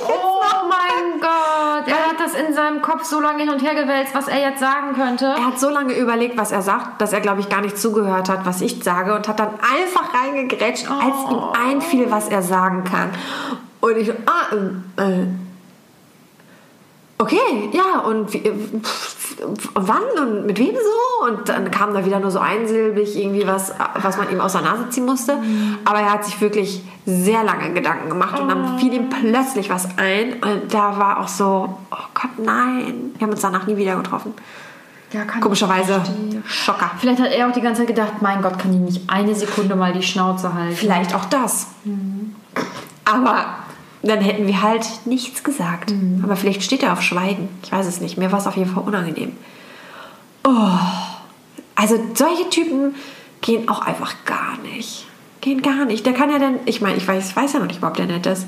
[0.00, 4.14] Oh mein Gott, er hat das in seinem Kopf so lange hin und her gewälzt,
[4.14, 5.26] was er jetzt sagen könnte.
[5.26, 8.28] Er hat so lange überlegt, was er sagt, dass er, glaube ich, gar nicht zugehört
[8.28, 12.84] hat, was ich sage und hat dann einfach reingegrätscht, als ihm einfiel, was er sagen
[12.84, 13.10] kann.
[13.80, 14.54] Und ich, ah,
[14.98, 15.26] äh, äh,
[17.18, 18.52] okay, ja, und wie, äh,
[18.82, 19.36] pff,
[19.74, 21.26] wann und mit wem so?
[21.26, 24.62] Und dann kam da wieder nur so einsilbig irgendwie was, was man ihm aus der
[24.62, 25.38] Nase ziehen musste.
[25.84, 29.88] Aber er hat sich wirklich sehr lange Gedanken gemacht und dann fiel ihm plötzlich was
[29.96, 30.34] ein.
[30.34, 33.12] Und da war auch so, oh Gott, nein.
[33.16, 34.34] Wir haben uns danach nie wieder getroffen.
[35.12, 36.52] Ja, kann Komischerweise ich.
[36.52, 36.90] Schocker.
[36.98, 39.74] Vielleicht hat er auch die ganze Zeit gedacht, mein Gott, kann die nicht eine Sekunde
[39.74, 40.76] mal die Schnauze halten.
[40.76, 41.68] Vielleicht auch das.
[43.06, 43.46] Aber
[44.02, 45.92] dann hätten wir halt nichts gesagt.
[46.22, 47.48] Aber vielleicht steht er auf Schweigen.
[47.62, 48.16] Ich weiß es nicht.
[48.16, 49.36] Mir war es auf jeden Fall unangenehm.
[50.44, 50.78] Oh.
[51.74, 52.94] Also solche Typen
[53.40, 55.06] gehen auch einfach gar nicht.
[55.40, 56.06] Gehen gar nicht.
[56.06, 58.26] Der kann ja dann, ich meine, ich weiß, weiß ja noch nicht ob der nett
[58.26, 58.46] ist.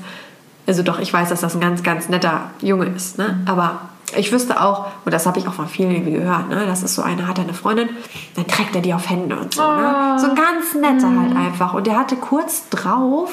[0.67, 3.17] Also doch, ich weiß, dass das ein ganz, ganz netter Junge ist.
[3.17, 3.39] Ne?
[3.45, 3.81] Aber
[4.15, 6.65] ich wüsste auch, und das habe ich auch von vielen irgendwie gehört, ne?
[6.65, 7.89] das ist so einer, hat eine Freundin,
[8.35, 9.61] dann trägt er die auf Hände und so.
[9.61, 10.17] Ne?
[10.19, 11.73] So ein ganz netter halt einfach.
[11.73, 13.31] Und der hatte kurz drauf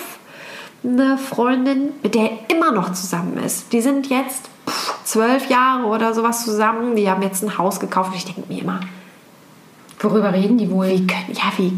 [0.84, 3.72] eine Freundin, mit der er immer noch zusammen ist.
[3.72, 4.48] Die sind jetzt
[5.04, 6.94] zwölf Jahre oder sowas zusammen.
[6.96, 8.10] Die haben jetzt ein Haus gekauft.
[8.10, 8.80] Und ich denke mir immer,
[10.00, 10.88] Worüber reden die wohl?
[10.88, 11.72] wie können, ja, wie,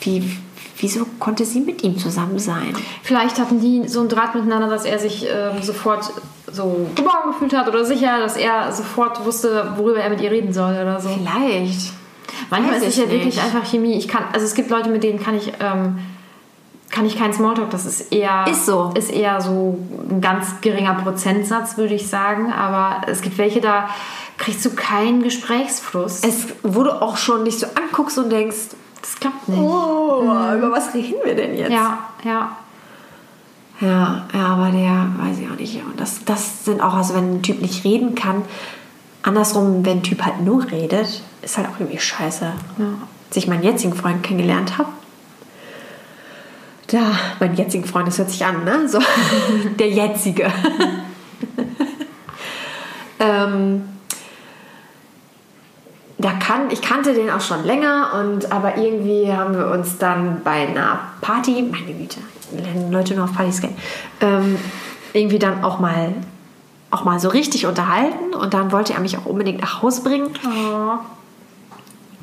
[0.00, 0.38] wie,
[0.78, 2.74] wieso konnte sie mit ihm zusammen sein?
[3.02, 6.10] Vielleicht hatten die so einen Draht miteinander, dass er sich ähm, sofort
[6.50, 10.52] so geborgen gefühlt hat oder sicher, dass er sofort wusste, worüber er mit ihr reden
[10.52, 11.10] soll oder so.
[11.10, 11.92] Vielleicht.
[12.50, 13.42] Manchmal Weiß ist es ja wirklich nicht.
[13.42, 13.98] einfach Chemie.
[13.98, 15.98] Ich kann, also es gibt Leute, mit denen kann ich, ähm,
[16.90, 17.70] kann ich keinen Smalltalk.
[17.70, 18.92] Das ist eher, Ist so.
[18.94, 19.78] ist eher so
[20.10, 22.52] ein ganz geringer Prozentsatz, würde ich sagen.
[22.52, 23.88] Aber es gibt welche, da
[24.38, 26.22] kriegst du keinen Gesprächsfluss.
[26.22, 28.56] Es, wo du auch schon dich so anguckst und denkst,
[29.02, 29.58] das klappt nicht.
[29.60, 31.70] oh, über was reden wir denn jetzt?
[31.70, 32.56] Ja, ja.
[33.80, 35.76] Ja, ja, aber der weiß ich auch nicht.
[35.84, 38.42] Und das, das sind auch, also wenn ein Typ nicht reden kann,
[39.22, 42.44] andersrum, wenn ein Typ halt nur redet, ist halt auch irgendwie scheiße.
[42.78, 42.84] Ja.
[43.28, 44.88] Als ich meinen jetzigen Freund kennengelernt habe,
[46.88, 48.88] da, meinen jetzigen Freund, das hört sich an, ne?
[48.88, 48.98] So,
[49.78, 50.50] der jetzige.
[53.20, 53.88] ähm,
[56.18, 60.42] da kann, ich kannte den auch schon länger und aber irgendwie haben wir uns dann
[60.42, 62.18] bei einer Party, meine Güte,
[62.52, 63.76] lernen Leute nur auf Partys kennen,
[64.20, 64.58] ähm,
[65.12, 66.14] irgendwie dann auch mal
[66.90, 70.30] auch mal so richtig unterhalten und dann wollte er mich auch unbedingt nach Hause bringen.
[70.46, 70.98] Oh.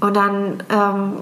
[0.06, 1.14] Und dann ähm,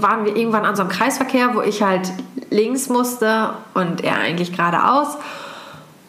[0.00, 2.12] waren wir irgendwann an so einem Kreisverkehr, wo ich halt
[2.50, 5.16] links musste und er eigentlich geradeaus.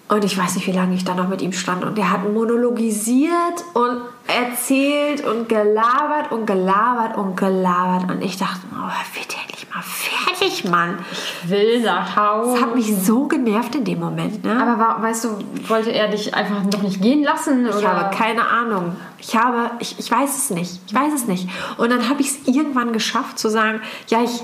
[0.09, 1.83] Und ich weiß nicht, wie lange ich da noch mit ihm stand.
[1.83, 3.33] Und er hat monologisiert
[3.73, 8.11] und erzählt und gelabert und gelabert und gelabert.
[8.11, 10.99] Und ich dachte, oh, wird endlich mal fertig, Mann.
[11.11, 12.53] Ich will nach Hause.
[12.53, 14.43] Das hat mich so genervt in dem Moment.
[14.43, 14.61] Ne?
[14.61, 15.29] Aber weißt du,
[15.67, 17.67] wollte er dich einfach noch nicht gehen lassen?
[17.67, 17.79] Oder?
[17.79, 18.95] Ich habe keine Ahnung.
[19.17, 20.79] Ich habe, ich, ich weiß es nicht.
[20.87, 21.49] Ich weiß es nicht.
[21.77, 24.43] Und dann habe ich es irgendwann geschafft zu sagen, ja, ich,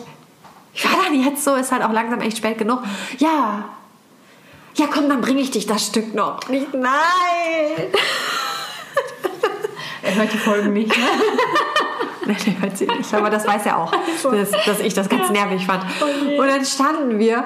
[0.73, 2.81] ich war dann jetzt so, ist halt auch langsam echt spät genug.
[3.19, 3.65] Ja,
[4.77, 6.49] ja, komm, dann bringe ich dich das Stück noch.
[6.49, 6.91] Nicht, nein.
[10.05, 11.03] Er hört die Folgen nicht, ne?
[12.25, 15.29] Nein, der hört sie nicht, aber das weiß er auch, dass, dass ich das ganz
[15.29, 15.83] nervig fand.
[16.01, 17.43] Oh und dann standen wir,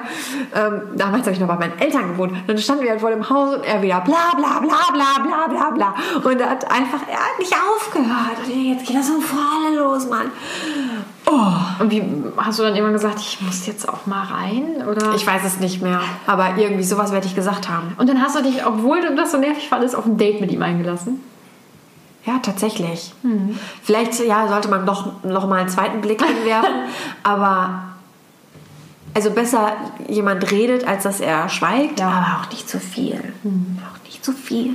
[0.54, 3.28] ähm, damals habe ich noch bei meinen Eltern gewohnt, dann standen wir halt vor dem
[3.28, 5.94] Haus und er wieder bla bla bla bla bla bla bla.
[6.24, 8.38] Und er hat einfach, er hat nicht aufgehört.
[8.46, 10.30] Und jetzt geht das so vor alle los, Mann.
[11.26, 11.82] Oh.
[11.82, 12.02] Und wie
[12.38, 14.82] hast du dann irgendwann gesagt, ich muss jetzt auch mal rein?
[14.88, 15.14] Oder?
[15.14, 17.94] Ich weiß es nicht mehr, aber irgendwie sowas werde ich gesagt haben.
[17.98, 20.50] Und dann hast du dich, obwohl du das so nervig fandest, auf ein Date mit
[20.50, 21.20] ihm eingelassen?
[22.26, 23.12] Ja, tatsächlich.
[23.22, 23.58] Mhm.
[23.82, 26.70] Vielleicht ja, sollte man doch noch mal einen zweiten Blick hinwerfen,
[27.22, 27.84] aber
[29.14, 29.72] also besser
[30.08, 32.08] jemand redet, als dass er schweigt, ja.
[32.08, 33.32] aber auch nicht zu viel.
[33.42, 33.78] Mhm.
[33.90, 34.74] Auch nicht zu viel.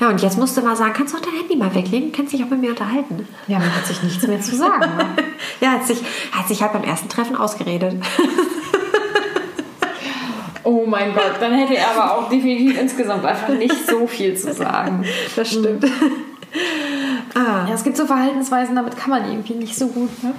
[0.00, 2.12] Ja, und jetzt musst du mal sagen, kannst du auch dein Handy mal weglegen?
[2.12, 3.26] Kannst dich auch mit mir unterhalten.
[3.46, 4.96] Ja, man hat sich nichts mehr zu sagen.
[4.96, 5.06] Ne?
[5.60, 7.94] ja, hat sich, hat sich halt beim ersten Treffen ausgeredet.
[10.64, 14.52] oh mein Gott, dann hätte er aber auch definitiv insgesamt einfach nicht so viel zu
[14.52, 15.04] sagen.
[15.34, 15.86] Das stimmt.
[17.34, 17.66] Ah.
[17.68, 20.22] Ja, es gibt so Verhaltensweisen, damit kann man irgendwie nicht so gut.
[20.22, 20.32] Ne?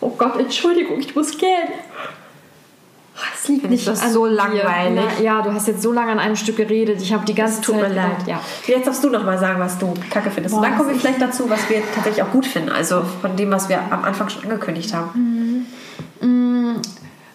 [0.00, 1.68] Oh Gott, Entschuldigung, ich muss gehen.
[3.34, 5.04] Es liegt nicht das so langweilig.
[5.18, 7.02] Na, ja, du hast jetzt so lange an einem Stück geredet.
[7.02, 7.88] Ich habe die ganze Tut Zeit.
[7.88, 8.26] Mir leid.
[8.26, 8.40] Ja.
[8.66, 10.54] Jetzt darfst du noch mal sagen, was du kacke findest.
[10.54, 12.70] Boah, Und dann kommen wir vielleicht dazu, was wir tatsächlich auch gut finden.
[12.70, 15.10] Also von dem, was wir am Anfang schon angekündigt haben.
[15.14, 15.66] Mhm.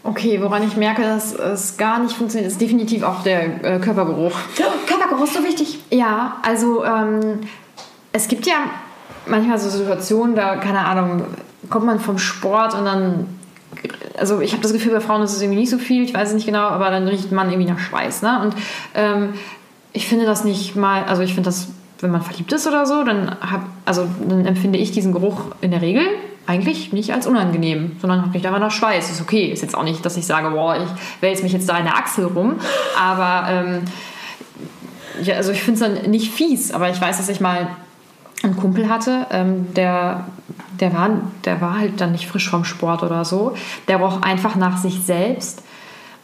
[0.05, 4.33] Okay, woran ich merke, dass es gar nicht funktioniert, ist definitiv auch der äh, Körpergeruch.
[4.59, 5.79] Oh, Körpergeruch ist so wichtig.
[5.91, 7.39] Ja, also ähm,
[8.13, 8.55] es gibt ja
[9.25, 11.25] manchmal so Situationen, da, keine Ahnung,
[11.69, 13.27] kommt man vom Sport und dann
[14.17, 16.29] also ich habe das Gefühl, bei Frauen ist es irgendwie nicht so viel, ich weiß
[16.29, 18.21] es nicht genau, aber dann riecht man irgendwie nach Schweiß.
[18.21, 18.41] Ne?
[18.41, 18.55] Und
[18.93, 19.33] ähm,
[19.91, 21.67] ich finde das nicht mal, also ich finde das,
[21.99, 25.71] wenn man verliebt ist oder so, dann, hab, also, dann empfinde ich diesen Geruch in
[25.71, 26.03] der Regel
[26.45, 29.09] eigentlich nicht als unangenehm, sondern riecht einfach nach Schweiß.
[29.09, 31.77] Ist okay, ist jetzt auch nicht, dass ich sage, boah, ich wälze mich jetzt da
[31.77, 32.55] in der Achsel rum,
[32.99, 33.81] aber ähm,
[35.21, 37.67] ja, also ich finde es dann nicht fies, aber ich weiß, dass ich mal
[38.43, 40.25] einen Kumpel hatte, ähm, der,
[40.79, 41.09] der, war,
[41.45, 43.53] der war halt dann nicht frisch vom Sport oder so.
[43.87, 45.63] Der roch einfach nach sich selbst.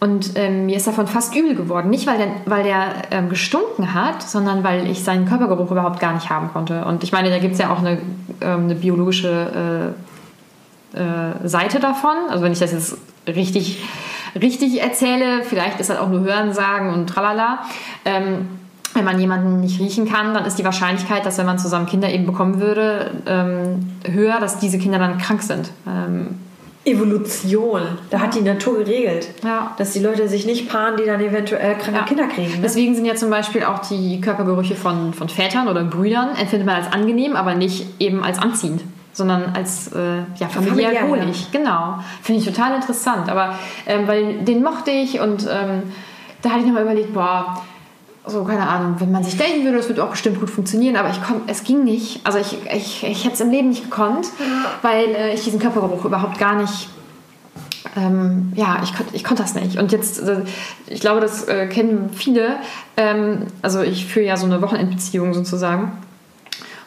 [0.02, 1.90] Und ähm, mir ist davon fast übel geworden.
[1.90, 6.14] Nicht, weil der, weil der ähm, gestunken hat, sondern weil ich seinen Körpergeruch überhaupt gar
[6.14, 6.86] nicht haben konnte.
[6.86, 8.00] Und ich meine, da gibt es ja auch eine,
[8.42, 9.94] ähm, eine biologische
[10.96, 12.16] äh, äh, Seite davon.
[12.30, 13.84] Also wenn ich das jetzt richtig,
[14.40, 17.60] richtig erzähle, vielleicht ist das auch nur Hörensagen und tralala.
[19.00, 22.12] Wenn man jemanden nicht riechen kann, dann ist die Wahrscheinlichkeit, dass wenn man zusammen Kinder
[22.12, 25.72] eben bekommen würde, ähm, höher, dass diese Kinder dann krank sind.
[25.88, 26.38] Ähm,
[26.84, 27.82] Evolution.
[28.10, 29.74] Da hat die Natur geregelt, ja.
[29.78, 32.06] dass die Leute sich nicht paaren, die dann eventuell kranke ja.
[32.06, 32.56] Kinder kriegen.
[32.56, 32.60] Ne?
[32.62, 36.76] Deswegen sind ja zum Beispiel auch die Körpergerüche von, von Vätern oder Brüdern empfindet man
[36.84, 38.82] als angenehm, aber nicht eben als anziehend
[39.12, 41.48] sondern als äh, ja, familiär, familiär wohlig.
[41.52, 41.60] Ja.
[41.60, 42.00] Genau.
[42.22, 43.30] Finde ich total interessant.
[43.30, 45.84] Aber ähm, weil den mochte ich und ähm,
[46.42, 47.62] da hatte ich nochmal überlegt, boah,
[48.26, 51.10] so, keine Ahnung, wenn man sich denken würde, das würde auch bestimmt gut funktionieren, aber
[51.10, 52.20] ich komm, es ging nicht.
[52.26, 54.28] Also ich, ich, ich hätte es im Leben nicht gekonnt,
[54.82, 56.90] weil äh, ich diesen Körpergeruch überhaupt gar nicht,
[57.96, 59.78] ähm, ja, ich, ich konnte das nicht.
[59.78, 60.42] Und jetzt, äh,
[60.88, 62.58] ich glaube, das äh, kennen viele,
[62.98, 65.92] ähm, also ich führe ja so eine Wochenendbeziehung sozusagen.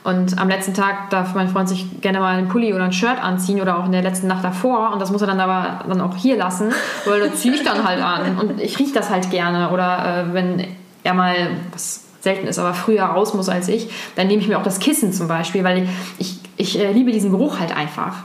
[0.04, 3.22] Und am letzten Tag darf mein Freund sich gerne mal einen Pulli oder ein Shirt
[3.22, 4.92] anziehen oder auch in der letzten Nacht davor.
[4.92, 6.72] Und das muss er dann aber dann auch hier lassen,
[7.04, 8.36] weil da ziehe ich dann halt an.
[8.36, 9.70] Und ich rieche das halt gerne.
[9.70, 10.64] Oder äh, wenn
[11.04, 11.34] er mal,
[11.72, 14.78] was selten ist, aber früher raus muss als ich, dann nehme ich mir auch das
[14.78, 15.88] Kissen zum Beispiel, weil
[16.18, 18.16] ich, ich äh, liebe diesen Geruch halt einfach.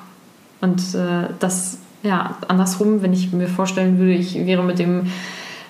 [0.62, 5.12] Und äh, das, ja, andersrum, wenn ich mir vorstellen würde, ich wäre mit dem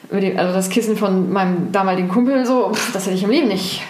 [0.09, 3.81] also das Kissen von meinem damaligen Kumpel, so, pff, das hätte ich im Leben nicht.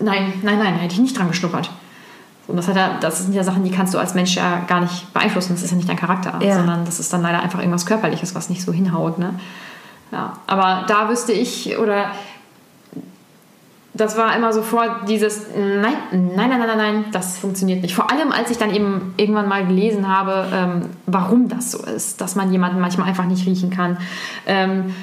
[0.00, 1.70] Nein, nein, nein, hätte ich nicht dran geschnuppert.
[2.46, 4.80] Und das, hat ja, das sind ja Sachen, die kannst du als Mensch ja gar
[4.80, 5.52] nicht beeinflussen.
[5.52, 6.54] Das ist ja nicht dein Charakter, Ja.
[6.56, 9.18] sondern das ist dann leider einfach irgendwas Körperliches, was nicht so hinhaut.
[9.18, 9.34] Ne?
[10.10, 12.12] Ja, aber da wüsste ich, oder
[13.98, 17.94] das war immer sofort dieses nein, nein, nein, nein, nein, das funktioniert nicht.
[17.94, 22.20] Vor allem, als ich dann eben irgendwann mal gelesen habe, ähm, warum das so ist,
[22.20, 23.98] dass man jemanden manchmal einfach nicht riechen kann.
[24.46, 24.94] Ähm,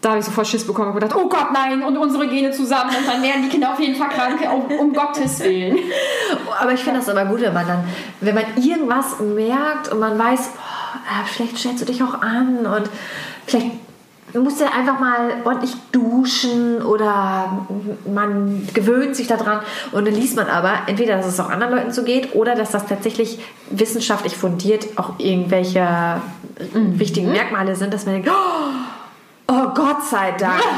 [0.00, 2.90] da habe ich sofort Schiss bekommen und gedacht, oh Gott, nein, und unsere Gene zusammen
[2.90, 5.78] und dann werden die Kinder auf jeden Fall krank, um, um Gottes Willen.
[6.60, 7.84] Aber ich finde das aber gut, wenn man dann,
[8.20, 12.66] wenn man irgendwas merkt und man weiß, boah, äh, vielleicht stellst du dich auch an
[12.66, 12.90] und
[13.46, 13.83] vielleicht
[14.42, 17.66] musst du einfach mal ordentlich duschen oder
[18.12, 19.60] man gewöhnt sich daran
[19.92, 22.70] und dann liest man aber entweder, dass es auch anderen Leuten so geht oder dass
[22.70, 23.38] das tatsächlich
[23.70, 26.20] wissenschaftlich fundiert auch irgendwelche
[26.72, 30.62] wichtigen Merkmale sind, dass man denkt, oh, oh Gott sei Dank.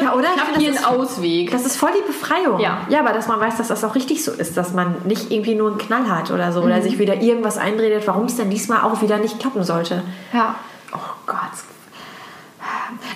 [0.00, 0.28] Ja, oder?
[0.34, 1.50] Ich habe hier einen Ausweg.
[1.50, 2.60] das ist voll die Befreiung.
[2.60, 2.82] Ja.
[2.88, 5.56] ja, aber dass man weiß, dass das auch richtig so ist, dass man nicht irgendwie
[5.56, 8.82] nur einen Knall hat oder so oder sich wieder irgendwas einredet, warum es denn diesmal
[8.82, 10.02] auch wieder nicht klappen sollte.
[10.32, 10.54] Ja.
[10.92, 11.36] Oh Gott.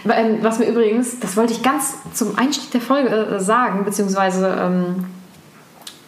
[0.09, 4.57] Ähm, Was mir übrigens, das wollte ich ganz zum Einstieg der Folge äh, sagen, beziehungsweise
[4.61, 5.05] ähm,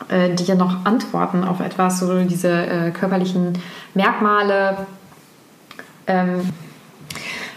[0.09, 3.59] äh, dir noch antworten auf etwas, so diese äh, körperlichen
[3.95, 4.87] Merkmale.
[6.07, 6.53] Ähm,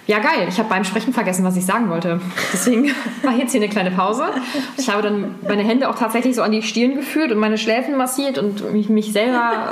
[0.08, 0.48] ja, geil.
[0.50, 2.19] Ich habe beim Sprechen vergessen, was ich sagen wollte.
[2.52, 2.89] Deswegen
[3.22, 4.24] war jetzt hier eine kleine Pause.
[4.76, 7.95] Ich habe dann meine Hände auch tatsächlich so an die Stirn geführt und meine Schläfen
[7.95, 9.72] massiert und mich, mich selber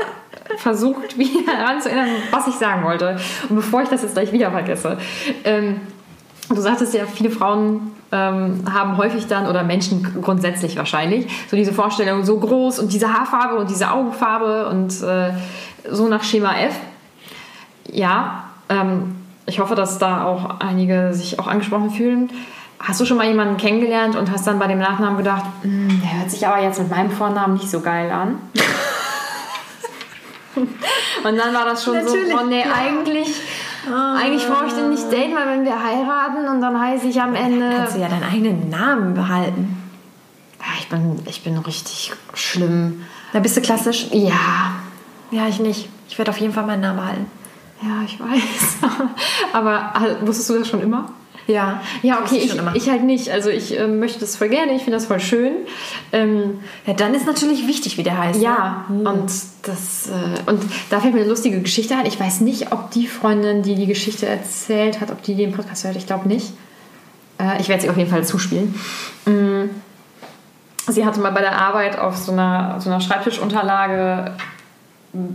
[0.58, 3.20] versucht, wieder daran zu erinnern, was ich sagen wollte.
[3.50, 5.00] Und bevor ich das jetzt gleich wieder vergesse.
[5.44, 5.82] Ähm,
[6.50, 11.74] du sagtest ja, viele Frauen ähm, haben häufig dann, oder Menschen grundsätzlich wahrscheinlich, so diese
[11.74, 15.32] Vorstellung, so groß und diese Haarfarbe und diese Augenfarbe und äh,
[15.90, 16.76] so nach Schema F.
[17.92, 22.30] Ja, ähm, ich hoffe, dass da auch einige sich auch angesprochen fühlen.
[22.80, 26.20] Hast du schon mal jemanden kennengelernt und hast dann bei dem Nachnamen gedacht, "Hm, der
[26.20, 28.38] hört sich aber jetzt mit meinem Vornamen nicht so geil an?
[30.56, 30.68] und
[31.24, 32.74] dann war das schon Natürlich, so, oh nee, ja.
[32.74, 33.34] eigentlich,
[33.94, 37.36] eigentlich brauche ich den nicht daten, weil wenn wir heiraten und dann heiße ich am
[37.36, 37.70] Ende...
[37.76, 39.78] Kannst du ja deinen eigenen Namen behalten.
[40.60, 43.04] Ja, ich, bin, ich bin richtig schlimm.
[43.34, 44.08] Da bist du klassisch.
[44.12, 44.76] Ja,
[45.32, 45.90] Ja, ich nicht.
[46.10, 47.26] Ich werde auf jeden Fall meinen Namen behalten.
[47.82, 48.92] ja, ich weiß.
[49.54, 51.10] aber äh, wusstest du das schon immer?
[51.48, 51.82] Ja.
[52.04, 53.30] Ja, okay, ich, ich halt nicht.
[53.30, 55.54] Also ich ähm, möchte das voll gerne, ich finde das voll schön.
[56.12, 58.42] Ähm, ja, dann ist natürlich wichtig, wie der heißt.
[58.42, 59.10] ja, Ne?
[59.10, 59.32] und
[59.64, 62.06] das äh, und da fällt mir eine lustige Geschichte ein.
[62.06, 65.86] Ich weiß nicht, ob die Freundin, die die Geschichte erzählt hat, ob die den Podcast
[65.86, 65.96] hört.
[65.96, 66.54] Ich glaube nicht.
[67.40, 68.76] Äh, ich werde sie auf jeden Fall zuspielen.
[69.26, 69.70] Mm.
[70.90, 74.32] Sie hatte mal bei der Arbeit auf so einer, so einer Schreibtischunterlage,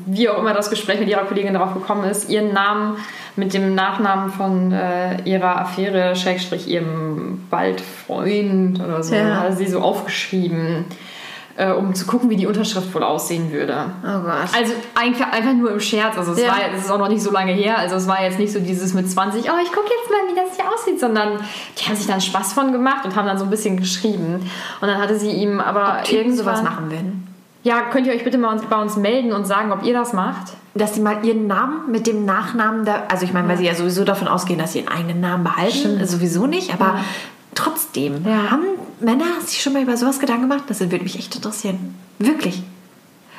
[0.06, 2.96] wie auch immer das Gespräch mit ihrer Kollegin darauf gekommen ist, ihren Namen
[3.36, 9.40] mit dem Nachnamen von äh, ihrer Affäre, Schrägstrich ihrem bald Freund oder so, Ja.
[9.40, 10.84] hatte sie so aufgeschrieben,
[11.56, 13.74] äh, um zu gucken, wie die Unterschrift wohl aussehen würde.
[14.02, 14.48] Oh Gott.
[14.56, 16.16] Also einfach, einfach nur im Scherz.
[16.16, 16.48] Also es Ja.
[16.48, 17.78] war es ist auch noch nicht so lange her.
[17.78, 20.36] Also es war jetzt nicht so dieses mit 20, oh, ich gucke jetzt mal, wie
[20.36, 21.38] das hier aussieht, sondern
[21.78, 24.48] die haben sich dann Spaß von gemacht und haben dann so ein bisschen geschrieben.
[24.80, 27.28] Und dann hatte sie ihm aber Ob irgendwann sowas machen würden.
[27.64, 30.12] Ja, könnt ihr euch bitte mal uns, bei uns melden und sagen, ob ihr das
[30.12, 30.54] macht?
[30.74, 33.04] Dass sie mal ihren Namen mit dem Nachnamen da.
[33.08, 36.00] Also ich meine, weil sie ja sowieso davon ausgehen, dass sie ihren eigenen Namen behalten.
[36.00, 36.96] Äh, Sowieso nicht, aber
[37.54, 38.24] trotzdem.
[38.26, 38.50] Ja.
[38.50, 38.64] Haben
[39.00, 40.64] Männer sich schon mal über sowas Gedanken gemacht?
[40.68, 41.94] Das würde mich echt interessieren.
[42.18, 42.62] Wirklich.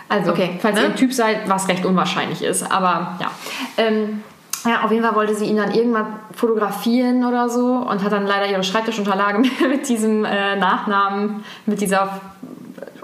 [0.10, 0.84] Also, Okay, falls ne?
[0.84, 3.32] ihr ein Typ seid, was recht unwahrscheinlich ist, aber ja.
[3.78, 4.22] Ähm,
[4.66, 8.26] ja, auf jeden Fall wollte sie ihn dann irgendwann fotografieren oder so und hat dann
[8.26, 12.22] leider ihre Schreibtischunterlage mit diesem äh, Nachnamen, mit dieser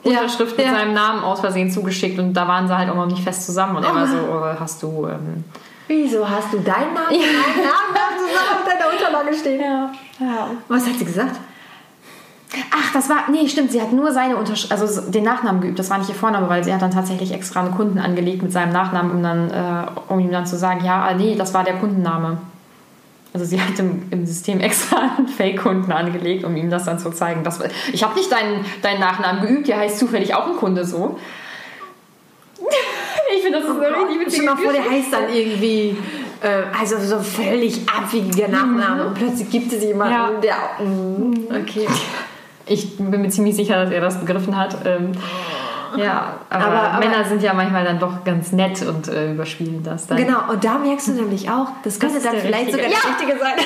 [0.03, 0.73] Unterschrift mit ja.
[0.73, 3.77] seinem Namen aus Versehen zugeschickt und da waren sie halt auch noch nicht fest zusammen
[3.77, 5.07] und er war so, oh, hast du...
[5.07, 5.43] Ähm,
[5.87, 9.59] Wieso hast du deinen Namen und meinen Namen zusammen auf deiner Unterlage stehen?
[9.59, 10.47] ja, ja.
[10.67, 11.35] Was hat sie gesagt?
[12.71, 13.29] Ach, das war.
[13.29, 13.71] Nee, stimmt.
[13.71, 15.77] Sie hat nur seine Unterschrift, also so- den Nachnamen geübt.
[15.77, 18.51] Das war nicht ihr Vorname, weil sie hat dann tatsächlich extra einen Kunden angelegt mit
[18.51, 21.63] seinem Nachnamen, um, dann, äh, um ihm dann zu sagen: Ja, ah, nee, das war
[21.63, 22.37] der Kundenname.
[23.33, 27.11] Also sie hat im, im System extra einen Fake-Kunden angelegt, um ihm das dann zu
[27.11, 27.43] zeigen.
[27.43, 27.59] Das,
[27.93, 31.19] ich habe nicht deinen, deinen Nachnamen geübt, der heißt zufällig auch ein Kunde so.
[33.35, 35.97] ich finde, das ist eine richtig Stell witzige dir mal vor, der heißt dann irgendwie,
[36.41, 40.31] äh, also so völlig abwegiger Nachname und plötzlich gibt es jemanden, Ja.
[40.41, 40.85] der.
[40.85, 41.87] Mm, okay.
[42.65, 44.85] Ich bin mir ziemlich sicher, dass er das begriffen hat.
[44.85, 45.11] Ähm,
[45.97, 49.83] ja, aber, Aber- aber- Männer sind ja manchmal dann doch ganz nett und äh, überspielen
[49.83, 50.17] das dann.
[50.17, 52.89] Genau, und da merkst du nämlich auch, das könnte ist dann vielleicht Richtige.
[52.89, 53.53] sogar der Richtige sein.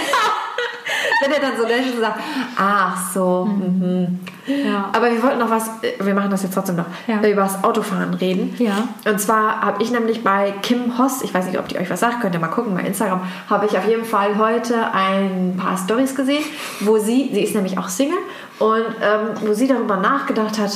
[1.21, 2.19] Wenn er dann so lächelt und sagt,
[2.57, 3.45] ach so.
[3.45, 4.19] Mhm.
[4.45, 4.89] Ja.
[4.91, 7.21] Aber wir wollten noch was, äh, wir machen das jetzt trotzdem noch, Ja.
[7.21, 8.53] äh, über das Autofahren reden.
[8.59, 8.89] Ja.
[9.09, 12.01] Und zwar habe ich nämlich bei Kim Hoss, ich weiß nicht, ob die euch was
[12.01, 15.77] sagt, könnt ihr mal gucken, bei Instagram, habe ich auf jeden Fall heute ein paar
[15.77, 16.43] Stories gesehen,
[16.81, 18.17] wo sie, sie ist nämlich auch Single,
[18.59, 20.71] und ähm, wo sie darüber nachgedacht hat,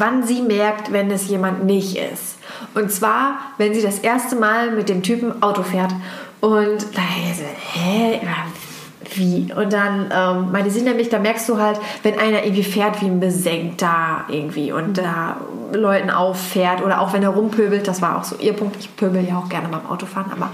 [0.00, 2.38] wann sie merkt, wenn es jemand nicht ist.
[2.74, 5.92] Und zwar, wenn sie das erste Mal mit dem Typen Auto fährt.
[6.40, 7.02] Und da
[7.34, 8.20] so, hä?
[9.14, 9.52] Wie?
[9.54, 13.06] Und dann ähm, meinte sie nämlich, da merkst du halt, wenn einer irgendwie fährt wie
[13.06, 15.38] ein Besenkter irgendwie und da
[15.72, 18.76] Leuten auffährt oder auch wenn er rumpöbelt, das war auch so ihr Punkt.
[18.78, 20.50] Ich pöbel ja auch gerne beim Autofahren, aber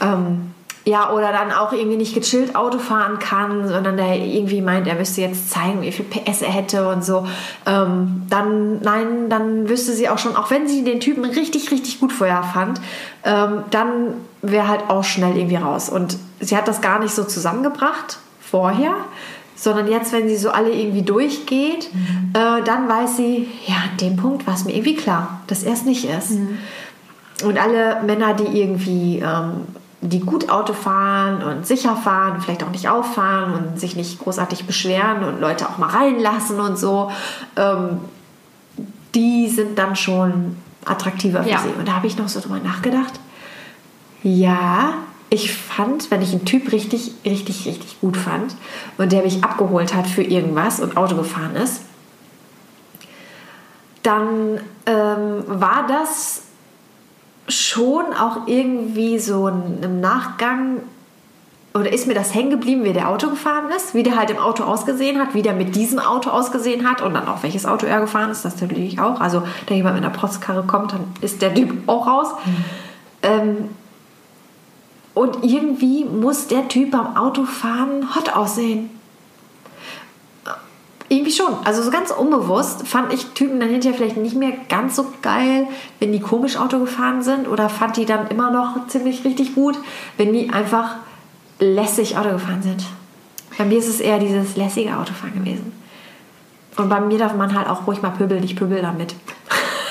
[0.00, 0.53] ähm,
[0.86, 4.96] ja, oder dann auch irgendwie nicht gechillt Auto fahren kann, sondern der irgendwie meint, er
[4.96, 7.26] müsste jetzt zeigen, wie viel PS er hätte und so.
[7.64, 12.00] Ähm, dann, nein, dann wüsste sie auch schon, auch wenn sie den Typen richtig, richtig
[12.00, 12.82] gut vorher fand,
[13.24, 15.88] ähm, dann wäre halt auch schnell irgendwie raus.
[15.88, 18.94] Und sie hat das gar nicht so zusammengebracht vorher,
[19.56, 21.88] sondern jetzt, wenn sie so alle irgendwie durchgeht,
[22.34, 25.72] äh, dann weiß sie, ja, an dem Punkt war es mir irgendwie klar, dass er
[25.72, 26.32] es nicht ist.
[27.42, 29.66] Und alle Männer, die irgendwie, ähm,
[30.08, 34.66] die gut Auto fahren und sicher fahren, vielleicht auch nicht auffahren und sich nicht großartig
[34.66, 37.10] beschweren und Leute auch mal reinlassen und so,
[37.56, 38.00] ähm,
[39.14, 41.58] die sind dann schon attraktiver für Ja.
[41.58, 41.70] sie.
[41.78, 43.18] Und da habe ich noch so drüber nachgedacht.
[44.22, 44.94] Ja,
[45.30, 48.54] ich fand, wenn ich einen Typ richtig, richtig, richtig gut fand
[48.98, 51.82] und der mich abgeholt hat für irgendwas und Auto gefahren ist,
[54.02, 56.43] dann ähm, war das
[57.48, 60.80] schon auch irgendwie so im Nachgang
[61.74, 64.38] oder ist mir das hängen geblieben, wie der Auto gefahren ist, wie der halt im
[64.38, 67.84] Auto ausgesehen hat, wie der mit diesem Auto ausgesehen hat und dann auch welches Auto
[67.84, 69.20] er gefahren ist, das natürlich auch.
[69.20, 72.28] Also, wenn jemand mit einer Protzkarre kommt, dann ist der Typ auch raus.
[73.22, 73.70] Ähm,
[75.14, 78.90] und irgendwie muss der Typ beim Autofahren hot aussehen.
[81.14, 81.54] Irgendwie schon.
[81.64, 85.68] Also so ganz unbewusst fand ich Typen dann hinterher vielleicht nicht mehr ganz so geil,
[86.00, 89.78] wenn die komisch Auto gefahren sind oder fand die dann immer noch ziemlich richtig gut,
[90.16, 90.96] wenn die einfach
[91.60, 92.84] lässig Auto gefahren sind.
[93.56, 95.72] Bei mir ist es eher dieses lässige Autofahren gewesen.
[96.76, 99.14] Und bei mir darf man halt auch ruhig mal pöbeln, ich pöbel damit.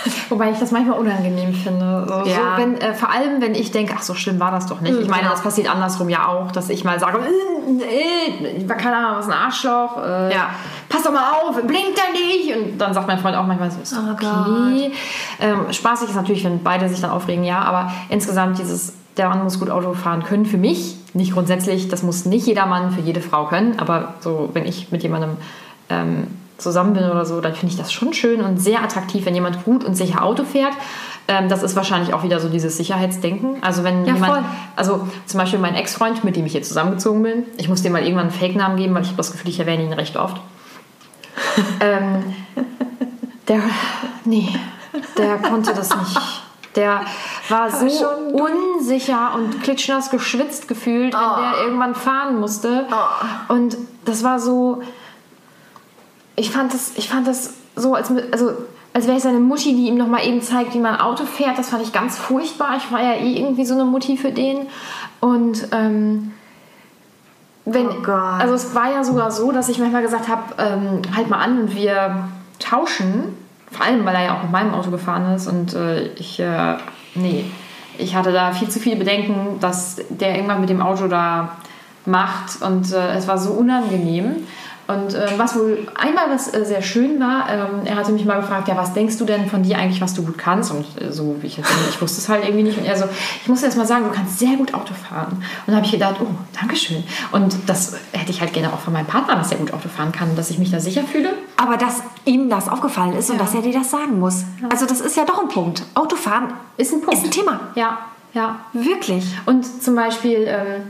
[0.30, 2.06] Wobei ich das manchmal unangenehm finde.
[2.08, 2.56] So, Ja.
[2.56, 4.94] so, wenn, äh, vor allem, wenn ich denke, ach, so schlimm war das doch nicht.
[5.00, 5.32] Ich meine, genau.
[5.34, 9.34] das passiert andersrum ja auch, dass ich mal sage, äh, äh, keine Ahnung, was ein
[9.34, 9.98] Arschloch.
[9.98, 10.50] Äh, Ja.
[10.90, 12.56] Pass doch mal auf, blinkt da nicht.
[12.56, 14.92] Und dann sagt mein Freund auch manchmal so, ist Oh okay.
[15.40, 17.60] Ähm, spaßig ist natürlich, wenn beide sich dann aufregen, ja.
[17.60, 20.98] Aber insgesamt dieses, der Mann muss gut Auto fahren können für mich.
[21.14, 23.80] Nicht grundsätzlich, das muss nicht jeder Mann für jede Frau können.
[23.80, 25.38] Aber so, wenn ich mit jemandem
[25.90, 26.28] ähm,
[26.64, 29.64] zusammen bin oder so, dann finde ich das schon schön und sehr attraktiv, wenn jemand
[29.66, 30.74] gut und sicher Auto fährt.
[31.28, 33.58] Ähm, das ist wahrscheinlich auch wieder so dieses Sicherheitsdenken.
[33.62, 34.44] Also wenn Ja, jemand, voll.
[34.76, 38.02] also zum Beispiel mein Ex-Freund, mit dem ich jetzt zusammengezogen bin, ich muss dem mal
[38.02, 40.38] irgendwann einen Fake-Namen geben, weil ich habe das Gefühl, ich erwähne ihn recht oft.
[41.80, 42.24] ähm,
[43.48, 43.60] der,
[44.26, 44.50] nee,
[45.18, 46.20] der konnte das nicht.
[46.76, 47.02] Der
[47.50, 47.86] war so
[48.34, 51.36] unsicher und klitschnass geschwitzt gefühlt, wenn Oh.
[51.54, 52.86] der irgendwann fahren musste.
[53.48, 54.82] Und das war so,
[56.36, 58.54] ich fand das, ich fand das so, als, also,
[58.94, 61.58] als wäre ich seine Mutti, die ihm noch mal eben zeigt, wie man Auto fährt.
[61.58, 62.78] Das fand ich ganz furchtbar.
[62.78, 64.68] Ich war ja eh irgendwie so eine Mutti für den.
[65.20, 66.32] Und ähm,
[67.66, 71.30] wenn, Oh also es war ja sogar so, dass ich manchmal gesagt habe, ähm, halt
[71.30, 72.28] mal an und wir
[72.60, 73.38] tauschen.
[73.72, 76.76] Vor allem, weil er ja auch mit meinem Auto gefahren ist und äh, ich, äh,
[77.16, 77.46] nee,
[77.98, 81.58] ich hatte da viel zu viele Bedenken, dass der irgendwann mit dem Auto da
[82.06, 84.48] macht und äh, es war so unangenehm.
[84.86, 88.42] Und äh, was wohl einmal was äh, sehr schön war, ähm, er hatte mich mal
[88.42, 90.72] gefragt, ja, was denkst du denn von dir eigentlich, was du gut kannst?
[90.72, 92.78] Und äh, so wie ich jetzt ich wusste es halt irgendwie nicht.
[92.78, 93.06] Und er so,
[93.42, 95.32] ich muss erst mal sagen, du kannst sehr gut Auto fahren.
[95.66, 96.28] Und da habe ich gedacht, oh,
[96.60, 97.04] Dankeschön.
[97.32, 100.12] Und das hätte ich halt gerne auch von meinem Partner, dass er gut Auto fahren
[100.12, 101.30] kann, dass ich mich da sicher fühle.
[101.56, 103.44] Aber dass ihm das aufgefallen ist und Ja.
[103.44, 104.44] dass er dir das sagen muss.
[104.70, 105.84] Also das ist ja doch ein Punkt.
[105.96, 107.14] Autofahren Ist ein Punkt.
[107.16, 107.60] Ist ein Thema.
[107.76, 108.00] Ja,
[108.34, 108.60] ja.
[108.74, 109.26] Wirklich.
[109.46, 110.84] Und zum Beispiel, ähm,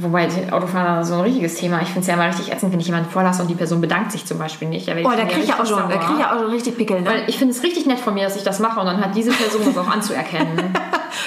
[0.00, 1.80] wobei Autofahren ist so ein richtiges Thema.
[1.82, 4.12] Ich finde es ja immer richtig ätzend, wenn ich jemanden vorlasse und die Person bedankt
[4.12, 4.88] sich zum Beispiel nicht.
[4.88, 7.00] Oh, da kriege ich ja auch schon, da krieg ich ja auch schon richtig Pickel,
[7.00, 7.10] ne?
[7.10, 9.14] Weil ich finde es richtig nett von mir, dass ich das mache und dann hat
[9.14, 10.48] diese Person das auch anzuerkennen.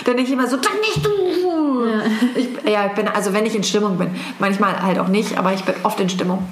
[0.06, 1.86] Dann denke ich immer so, dann nicht du.
[1.86, 2.02] Ja.
[2.36, 5.54] Ich, ja, ich bin, also wenn ich in Stimmung bin, manchmal halt auch nicht, aber
[5.54, 6.48] ich bin oft in Stimmung.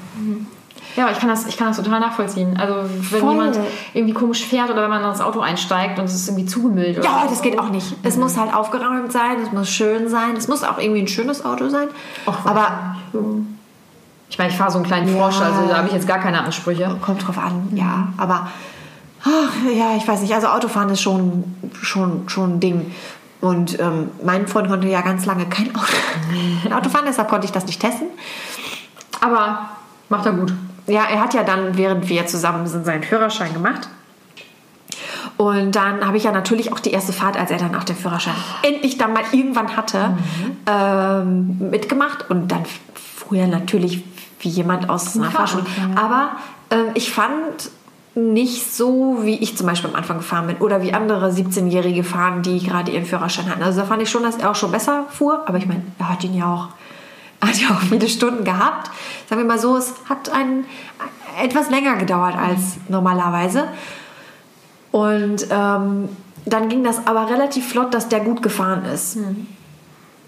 [0.96, 2.58] Ja, aber ich kann das, ich kann das total nachvollziehen.
[2.60, 2.76] Also
[3.12, 3.32] wenn Voll.
[3.32, 3.60] jemand
[3.94, 6.98] irgendwie komisch fährt oder wenn man ins Auto einsteigt und es ist irgendwie zugemüllt.
[6.98, 7.96] Oder Ja, das geht auch nicht.
[8.04, 11.46] Es muss halt aufgeräumt sein, es muss schön sein, es muss auch irgendwie ein schönes
[11.46, 11.88] Auto sein.
[12.26, 12.96] Ach, aber
[14.30, 16.44] Ich meine, ich fahre so einen kleinen Frosch, also da habe ich jetzt gar keine
[16.44, 16.98] Ansprüche.
[17.02, 18.10] kommt drauf an, ja.
[18.18, 18.48] Aber
[19.24, 20.34] ach, ja, ich weiß nicht.
[20.34, 21.44] Also Autofahren ist schon,
[21.82, 22.94] schon, schon ein Ding.
[23.42, 27.52] Und ähm, mein Freund konnte ja ganz lange kein Auto, Auto fahren, deshalb konnte ich
[27.52, 28.08] das nicht testen.
[29.22, 29.70] Aber
[30.10, 30.54] macht er gut.
[30.90, 33.88] Ja, er hat ja dann, während wir zusammen sind, seinen Führerschein gemacht.
[35.38, 37.96] Und dann habe ich ja natürlich auch die erste Fahrt, als er dann auch den
[37.96, 40.18] Führerschein endlich dann mal irgendwann hatte,
[40.66, 42.30] ähm, mitgemacht.
[42.30, 42.64] Und dann
[42.94, 44.04] fuhr er natürlich
[44.42, 45.98] wie jemand aus einer Fahrschule, Fahrschule.
[45.98, 46.32] Aber
[46.72, 47.72] ähm, ich fand
[48.16, 52.42] nicht so, wie ich zum Beispiel am Anfang gefahren bin oder wie andere 17-Jährige fahren,
[52.42, 53.64] die gerade ihren Führerschein hatten.
[53.64, 55.48] Also da fand ich schon, dass er auch schon besser fuhr.
[55.48, 56.70] Aber ich meine, er hat ihn ja auch,
[57.42, 58.90] hat ja auch viele Stunden gehabt.
[59.30, 60.66] Sagen wir mal so, es hat ein,
[61.42, 63.68] etwas länger gedauert als normalerweise.
[64.92, 66.10] Und ähm,
[66.46, 69.18] dann ging das aber relativ flott, dass der gut gefahren ist.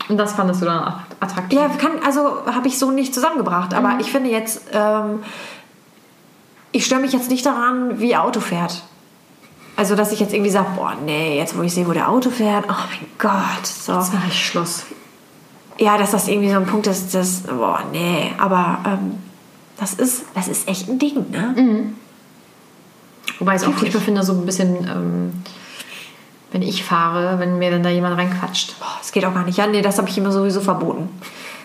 [0.09, 1.59] Und das fandest du dann attraktiv?
[1.59, 3.73] Ja, kann, also habe ich so nicht zusammengebracht.
[3.73, 5.23] Aber ich finde jetzt, ähm,
[6.71, 8.83] ich störe mich jetzt nicht daran, wie Auto fährt.
[9.75, 12.29] Also, dass ich jetzt irgendwie sage, boah, nee, jetzt wo ich sehe, wo der Auto
[12.29, 13.65] fährt, oh mein Gott.
[13.65, 13.93] So.
[13.93, 14.85] Jetzt mache ich Schluss.
[15.81, 18.31] Ja, dass das irgendwie so ein Punkt ist, das, boah, nee.
[18.37, 19.17] Aber ähm,
[19.77, 21.55] das, ist, das ist echt ein Ding, ne?
[23.39, 25.33] Wobei ich es auch furchtbar finde, so ein bisschen, ähm,
[26.51, 28.79] wenn ich fahre, wenn mir dann da jemand reinquatscht.
[28.79, 29.57] Boah, das geht auch gar nicht.
[29.57, 31.09] Ja, nee, das habe ich immer sowieso verboten.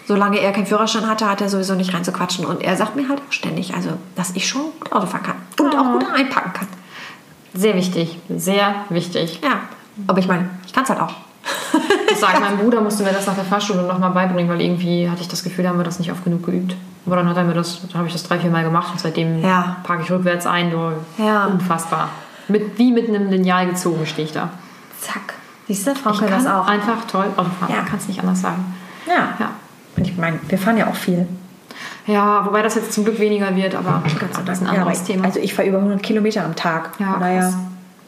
[0.06, 2.46] Solange er keinen Führerschein hatte, hat er sowieso nicht reinzuquatschen.
[2.46, 5.36] Und er sagt mir halt auch ständig, also, dass ich schon gut Auto fahren kann.
[5.60, 6.68] Und auch gut einpacken kann.
[7.52, 9.40] Sehr wichtig, sehr wichtig.
[9.42, 9.60] Ja.
[10.06, 11.25] Aber ich meine, ich kann es halt auch.
[12.10, 15.20] Ich sage, mein Bruder musste mir das nach der Fahrschule nochmal beibringen, weil irgendwie hatte
[15.22, 16.74] ich das Gefühl, da haben wir das nicht oft genug geübt.
[17.06, 19.00] Aber dann hat er mir das, dann habe ich das drei, vier Mal gemacht und
[19.00, 19.76] seitdem Ja.
[19.84, 20.70] parke ich rückwärts ein.
[20.70, 21.46] Du, Ja.
[21.46, 22.08] Unfassbar.
[22.48, 24.50] Mit, wie mit einem Lineal gezogen stehe ich da.
[25.00, 25.34] Zack.
[25.68, 26.66] Siehst du, können kann das auch.
[26.66, 27.70] einfach toll Auto fahren.
[27.70, 27.76] Ja.
[27.76, 28.74] Man kann es nicht anders sagen.
[29.06, 29.34] Ja.
[29.38, 29.50] Ja.
[29.96, 31.26] Ich meine, wir fahren ja auch viel.
[32.06, 34.12] Ja, wobei das jetzt zum Glück weniger wird, aber das
[34.58, 35.24] ist ein Ja, anderes aber Thema.
[35.24, 36.90] Also ich fahre über 100 Kilometer am Tag.
[37.00, 37.56] Ja, krass.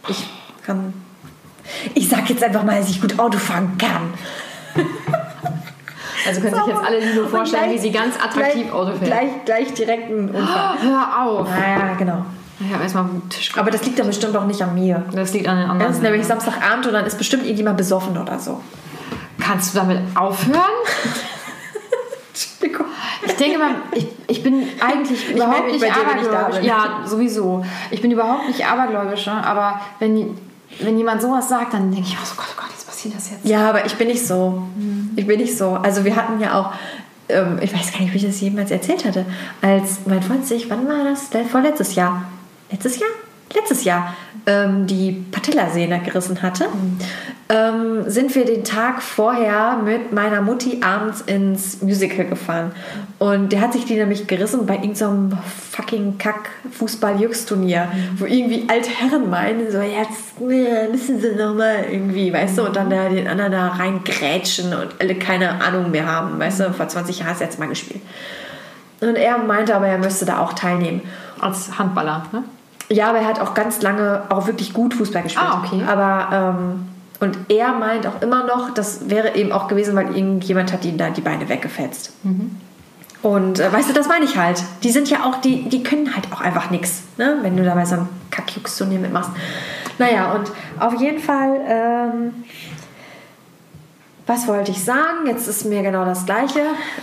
[0.09, 0.29] ich
[0.65, 0.93] kann...
[1.95, 4.15] Ich sag jetzt einfach mal, dass ich gut Auto fahren kann.
[6.27, 9.05] Also können sich jetzt alle Und vorstellen, gleich- wie sie ganz attraktiv gleich, Auto fährt.
[9.05, 10.77] Gleich, gleich direkt einen Unfall.
[10.83, 11.49] Hör auf.
[11.49, 12.25] Naja, genau.
[12.61, 15.05] Ich habe erstmal einen Tisch Aber das liegt dann bestimmt auch nicht an mir.
[15.13, 15.91] Das liegt an den anderen.
[15.93, 18.61] Es ist nämlich Samstagabend und dann ist bestimmt irgendjemand besoffen oder so.
[19.41, 20.61] Kannst du damit aufhören?
[22.35, 22.87] Entschuldigung.
[23.25, 26.65] Ich denke mal, ich, ich bin eigentlich überhaupt nicht abergläubisch.
[26.67, 27.65] Ja, sowieso.
[27.91, 30.37] Ich bin überhaupt nicht abergläubisch, aber wenn,
[30.81, 33.45] wenn jemand sowas sagt, dann denke ich, oh Gott, oh Gott, jetzt passiert das jetzt.
[33.45, 34.63] Ja, aber ich bin nicht so.
[35.17, 35.71] Ich bin nicht so.
[35.75, 36.73] Also wir hatten ja auch,
[37.29, 39.25] ähm, ich weiß gar nicht, wie ich das jemals erzählt hatte,
[39.61, 41.31] als mein Freund sich, wann war das?
[41.31, 42.25] Der- Vorletztes Jahr.
[42.71, 43.09] Letztes Jahr?
[43.55, 44.15] Letztes Jahr
[44.47, 46.67] ähm, die Patellasehne gerissen hatte,
[47.51, 52.73] ähm, sind wir den Tag vorher mit meiner Mutti abends ins Musical gefahren.
[53.19, 55.33] Und der hat sich die nämlich gerissen bei irgendeinem
[55.71, 57.89] fucking Kack-Fußball-Jux-Turnier,
[58.19, 62.77] wo irgendwie alte Herren meinen, so jetzt äh, müssen sie nochmal irgendwie, weißt du, und
[62.77, 66.89] dann da den anderen da reingrätschen und alle keine Ahnung mehr haben, weißt du, vor
[66.89, 68.03] 20 Jahren du jetzt mal gespielt.
[69.01, 71.03] Und er meinte aber, er müsste da auch teilnehmen.
[71.41, 72.43] Als Handballer, ne?
[72.91, 75.47] Ja, aber er hat auch ganz lange auch wirklich gut Fußball gespielt.
[75.47, 75.83] Ah, okay.
[75.87, 76.89] Aber ähm,
[77.21, 80.97] und er meint auch immer noch, das wäre eben auch gewesen, weil irgendjemand hat ihm
[80.97, 82.13] da die Beine weggefetzt.
[82.23, 82.57] Mhm.
[83.23, 84.63] Und äh, weißt du, das meine ich halt.
[84.85, 87.39] Die sind ja auch, die, die können halt auch einfach nichts, ne?
[87.43, 89.31] wenn du da bei so einem Kackjux-Turnier mitmachst.
[89.99, 92.45] Naja, und auf jeden Fall, ähm,
[94.27, 95.27] was wollte ich sagen?
[95.27, 96.61] Jetzt ist mir genau das Gleiche.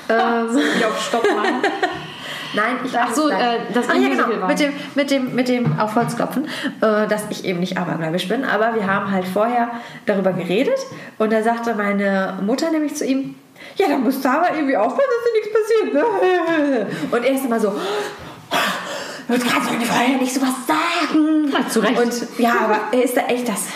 [0.08, 1.62] ähm, Ich auf Stopp machen.
[2.56, 4.42] Nein, ich Ach so, äh, das Ach, ja, genau.
[4.42, 4.48] war.
[4.48, 6.46] Mit dem, mit dem, mit dem auf Holz klopfen,
[6.82, 8.44] äh, dass ich eben nicht abergläubisch bin.
[8.44, 9.70] Aber wir haben halt vorher
[10.06, 10.78] darüber geredet
[11.18, 13.36] und da sagte meine Mutter nämlich zu ihm,
[13.78, 15.94] ja, da musst du aber irgendwie aufpassen, dass dir nichts passiert.
[15.94, 16.88] ne?
[17.12, 21.52] Und er ist immer so, du kannst mir vorher nicht sowas sagen.
[21.52, 22.00] Ja, zu Recht.
[22.00, 23.68] Und ja, aber er ist da echt das.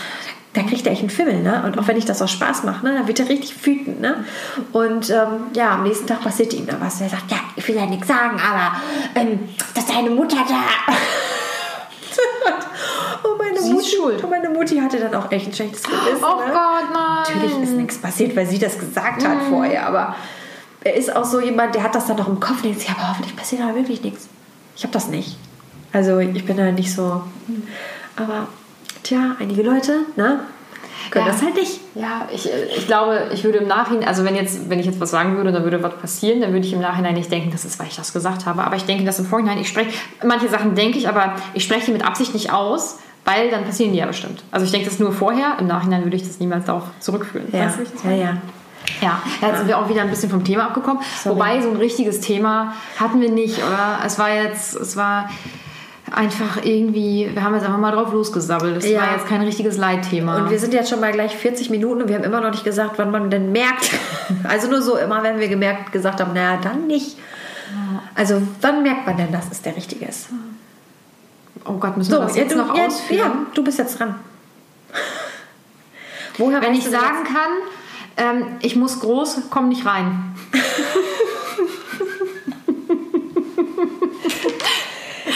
[0.53, 1.63] Da kriegt er echt einen Fimmel, ne?
[1.63, 4.25] Und auch wenn ich das aus Spaß mache, ne, dann wird er richtig wütend, ne?
[4.71, 6.99] Und ähm, ja, am nächsten Tag passiert ihm da was.
[7.01, 8.77] Er sagt, ja, ich will ja nichts sagen, aber
[9.13, 10.93] ähm, dass deine Mutter da.
[13.29, 14.23] und meine Sie Mutti, schuld.
[14.23, 16.23] Und meine Mutti hatte dann auch echt ein schlechtes Gewissen.
[16.23, 16.51] Oh ne?
[16.51, 17.23] Gott, nein.
[17.27, 20.15] Natürlich ist nichts passiert, weil sie das gesagt hat vorher, aber
[20.83, 22.89] er ist auch so jemand, der hat das dann noch im Kopf und denkt sich,
[22.89, 24.27] aber hoffentlich passiert da wirklich nichts.
[24.75, 25.37] Ich habe das nicht.
[25.91, 27.21] Also ich bin da nicht so.
[28.15, 28.47] Aber
[29.03, 30.39] tja, einige Leute, ne?
[31.11, 31.31] Können Ja.
[31.31, 31.79] das halt nicht.
[31.95, 32.47] Ja, ich,
[32.77, 35.51] ich glaube, ich würde im Nachhinein, also wenn jetzt, wenn ich jetzt was sagen würde,
[35.51, 37.95] dann würde was passieren, dann würde ich im Nachhinein nicht denken, das ist, weil ich
[37.95, 38.63] das gesagt habe.
[38.63, 39.57] Aber ich denke das im Vorhinein.
[39.57, 39.91] Ich spreche,
[40.23, 43.91] manche Sachen denke ich, aber ich spreche die mit Absicht nicht aus, weil dann passieren
[43.93, 44.43] die ja bestimmt.
[44.51, 47.47] Also ich denke das nur vorher, im Nachhinein würde ich das niemals darauf zurückführen.
[47.51, 48.37] Ja, Weißt du, ja, ja.
[49.01, 51.01] Ja, jetzt sind wir auch wieder ein bisschen vom Thema abgekommen.
[51.23, 51.35] Sorry.
[51.35, 53.99] Wobei so ein richtiges Thema hatten wir nicht, oder?
[54.05, 55.29] Es war jetzt, es war
[56.11, 58.77] einfach irgendwie, wir haben jetzt einfach mal drauf losgesabbelt.
[58.77, 59.01] Es Ja.
[59.01, 60.37] war jetzt kein richtiges Leitthema.
[60.37, 62.63] Und wir sind jetzt schon mal gleich 40 Minuten und wir haben immer noch nicht
[62.63, 63.91] gesagt, wann man denn merkt.
[64.43, 67.17] Also nur so immer, wenn wir gemerkt gesagt haben, naja, dann nicht.
[68.15, 70.29] Also wann merkt man denn, dass es der richtige ist?
[71.65, 73.19] Oh Gott, müssen wir das jetzt du, noch ja, ausführen?
[73.19, 74.15] Ja, du bist jetzt dran.
[76.37, 77.51] Woher Wenn ich sagen kann,
[78.17, 80.35] ähm, ich muss groß, komm nicht rein.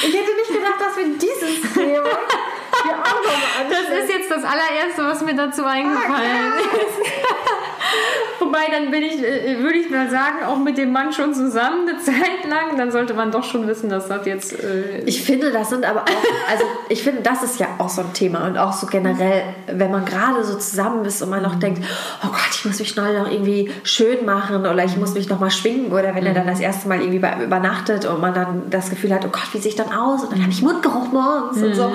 [0.05, 2.09] Ich hätte nicht gedacht, dass wir dieses Thema
[2.83, 7.11] hier auch noch Das ist jetzt das allererste, was mir dazu eingefallen ist.
[8.39, 11.87] Wobei, dann bin ich, äh, würde ich mal sagen, auch mit dem Mann schon zusammen
[11.87, 14.53] eine Zeit lang, dann sollte man doch schon wissen, dass das jetzt.
[14.53, 18.01] Äh, Ich finde, das sind aber auch, also ich finde, das ist ja auch so
[18.01, 18.45] ein Thema.
[18.45, 21.83] Und auch so generell, wenn man gerade so zusammen ist und man noch denkt,
[22.23, 25.39] oh Gott, ich muss mich schnell noch irgendwie schön machen oder ich muss mich noch
[25.39, 28.69] mal schwingen oder wenn er dann das erste Mal irgendwie bei übernachtet und man dann
[28.69, 30.23] das Gefühl hat, oh Gott, wie sehe ich dann aus?
[30.23, 31.91] Und dann habe ich Mundgeruch morgens und so.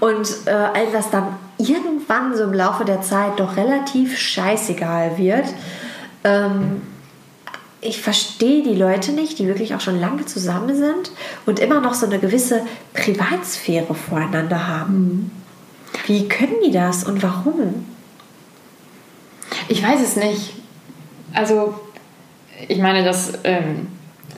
[0.00, 5.46] Und äh, all das dann irgendwann so im Laufe der Zeit doch relativ scheißegal wird.
[6.24, 6.82] Ähm,
[7.80, 11.12] ich verstehe die Leute nicht, die wirklich auch schon lange zusammen sind
[11.46, 12.62] und immer noch so eine gewisse
[12.92, 15.30] Privatsphäre voreinander haben.
[16.06, 17.86] Wie können die das und warum?
[19.68, 20.54] ich weiß es nicht.
[21.32, 21.78] Also,
[22.66, 23.88] ich meine, dass ähm,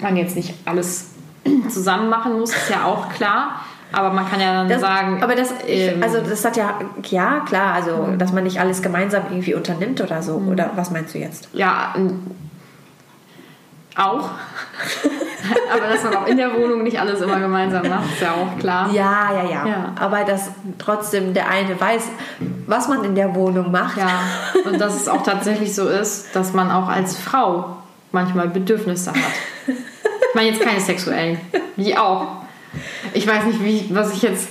[0.00, 1.10] man jetzt nicht alles
[1.68, 3.64] zusammen machen muss, ist ja auch klar.
[3.92, 5.22] Aber man kann ja dann Das, sagen.
[5.22, 6.78] aber das, ähm, also das hat ja,
[7.08, 10.34] ja klar, also dass man nicht alles gemeinsam irgendwie unternimmt oder so.
[10.34, 11.48] Oder was meinst du jetzt?
[11.52, 11.94] Ja,
[13.96, 14.30] auch.
[15.72, 18.58] Aber dass man auch in der Wohnung nicht alles immer gemeinsam macht, ist ja auch
[18.58, 18.90] klar.
[18.92, 19.92] Ja, ja, ja, Ja.
[19.98, 22.08] Aber dass trotzdem der eine weiß,
[22.66, 23.96] was man in der Wohnung macht.
[23.96, 24.20] Ja,
[24.64, 27.76] und dass es auch tatsächlich so ist, dass man auch als Frau
[28.12, 29.16] manchmal Bedürfnisse hat.
[29.66, 31.40] Ich meine jetzt keine sexuellen,
[31.76, 32.39] wie auch.
[33.12, 34.48] Ich weiß nicht, wie, was ich jetzt.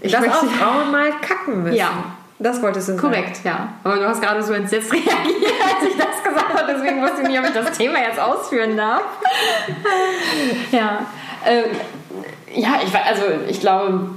[0.00, 1.76] Ich dass auch Frauen mal kacken müssen.
[1.76, 1.90] Ja.
[2.38, 3.08] Das wolltest du sagen.
[3.08, 3.68] Korrekt, ja.
[3.84, 6.72] Aber du hast gerade so entsetzt reagiert, als ich das gesagt habe.
[6.74, 9.02] Deswegen wusste ich nicht, ob ich das Thema jetzt ausführen darf.
[10.72, 11.06] ja.
[11.46, 11.64] Ähm,
[12.54, 14.08] ja, ich, also ich glaube,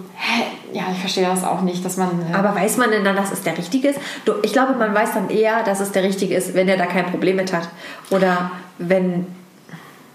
[0.74, 2.10] ja, ich verstehe das auch nicht, dass man.
[2.32, 4.00] äh, Aber weiß man denn dann, dass es der Richtige ist?
[4.42, 7.06] Ich glaube, man weiß dann eher, dass es der Richtige ist, wenn er da kein
[7.06, 7.70] Problem mit hat.
[8.10, 9.28] Oder wenn,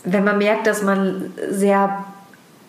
[0.04, 2.04] wenn man merkt, dass man sehr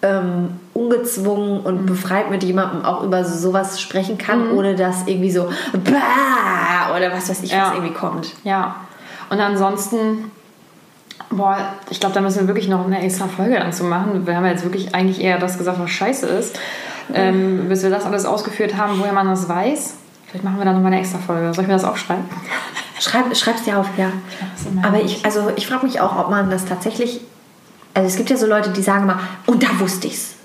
[0.02, 1.66] ähm, ungezwungen Mhm.
[1.66, 7.12] und befreit mit jemandem auch über sowas sprechen kann, ohne dass irgendwie so bah, oder
[7.12, 7.68] was weiß ich, Ja.
[7.68, 8.34] was irgendwie kommt.
[8.44, 8.76] Ja.
[9.30, 10.32] Und ansonsten,
[11.30, 11.58] boah,
[11.90, 14.26] ich glaube, da müssen wir wirklich noch eine extra Folge dann zu machen.
[14.26, 16.60] Wir haben jetzt wirklich eigentlich eher das gesagt, was scheiße ist.
[17.14, 19.96] Ähm, bis wir das alles ausgeführt haben, woher man das weiß.
[20.28, 21.54] Vielleicht machen wir dann nochmal eine extra Folge.
[21.54, 22.24] Soll ich mir das aufschreiben?
[23.00, 24.12] Schreib, schreib's dir auf, ja.
[24.74, 27.20] meinem Aber ich, also ich frage mich auch, ob man das tatsächlich.
[27.94, 30.36] Also es gibt ja so Leute, die sagen mal, und da wusste ich's.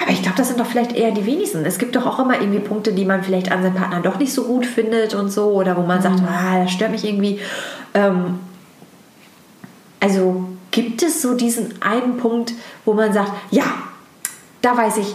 [0.00, 1.64] Aber ich glaube, das sind doch vielleicht eher die wenigsten.
[1.64, 4.32] Es gibt doch auch immer irgendwie Punkte, die man vielleicht an seinem Partner doch nicht
[4.32, 5.50] so gut findet und so.
[5.52, 7.40] Oder wo man sagt, ah, das stört mich irgendwie.
[7.94, 8.40] Ähm,
[10.00, 12.52] also gibt es so diesen einen Punkt,
[12.84, 13.64] wo man sagt, ja,
[14.62, 15.14] da weiß ich,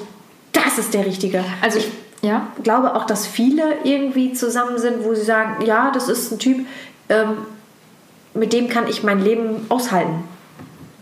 [0.51, 1.43] das ist der Richtige.
[1.61, 1.91] Also ich,
[2.22, 2.47] ja.
[2.64, 6.66] glaube auch, dass viele irgendwie zusammen sind, wo sie sagen, ja, das ist ein Typ,
[7.09, 7.38] ähm,
[8.34, 10.24] mit dem kann ich mein Leben aushalten.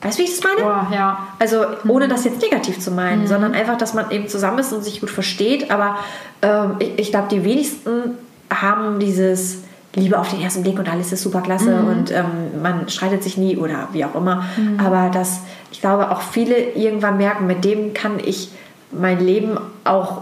[0.02, 0.62] Weißt du, wie ich das meine?
[0.62, 1.28] Boah, ja.
[1.40, 4.84] Also ohne das jetzt negativ zu meinen, sondern einfach, dass man eben zusammen ist und
[4.84, 5.70] sich gut versteht.
[5.70, 5.98] Aber
[6.42, 8.18] ähm, ich, ich glaube, die wenigsten
[8.52, 9.60] haben dieses
[9.94, 13.38] Liebe auf den ersten Blick und alles ist super klasse und ähm, man streitet sich
[13.38, 14.46] nie oder wie auch immer.
[14.78, 15.42] Aber dass
[15.72, 18.52] ich glaube, auch viele irgendwann merken, mit dem kann ich
[18.92, 20.22] mein Leben auch,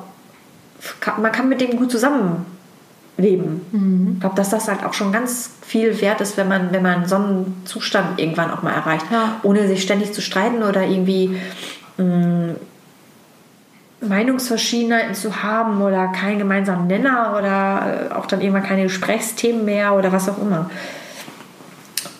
[0.99, 1.91] kann, man kann mit dem gut
[3.23, 4.13] zusammenleben.
[4.15, 7.05] Ich glaube, dass das halt auch schon ganz viel wert ist, wenn man, wenn man
[7.07, 9.39] so einen Zustand irgendwann auch mal erreicht, Ja.
[9.43, 11.37] ohne sich ständig zu streiten oder irgendwie
[11.97, 12.55] mh,
[14.01, 19.93] Meinungsverschiedenheiten zu haben oder keinen gemeinsamen Nenner oder äh, auch dann irgendwann keine Gesprächsthemen mehr
[19.93, 20.69] oder was auch immer.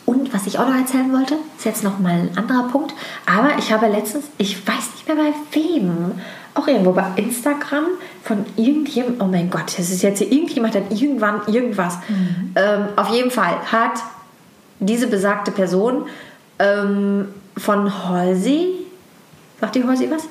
[0.06, 2.94] Und was ich auch noch erzählen wollte, ist jetzt noch mal ein anderer Punkt,
[3.26, 6.14] aber ich habe letztens, ich weiß nicht mehr bei wem,
[6.60, 7.86] auch irgendwo bei Instagram
[8.24, 11.98] von irgendjemandem, oh mein Gott, das ist jetzt hier irgendjemand, hat irgendwann irgendwas.
[12.56, 14.02] Ähm, auf jeden Fall hat
[14.80, 16.06] diese besagte Person
[16.60, 18.79] ähm, von Halsey,
[19.60, 20.28] sagt die Halsey was?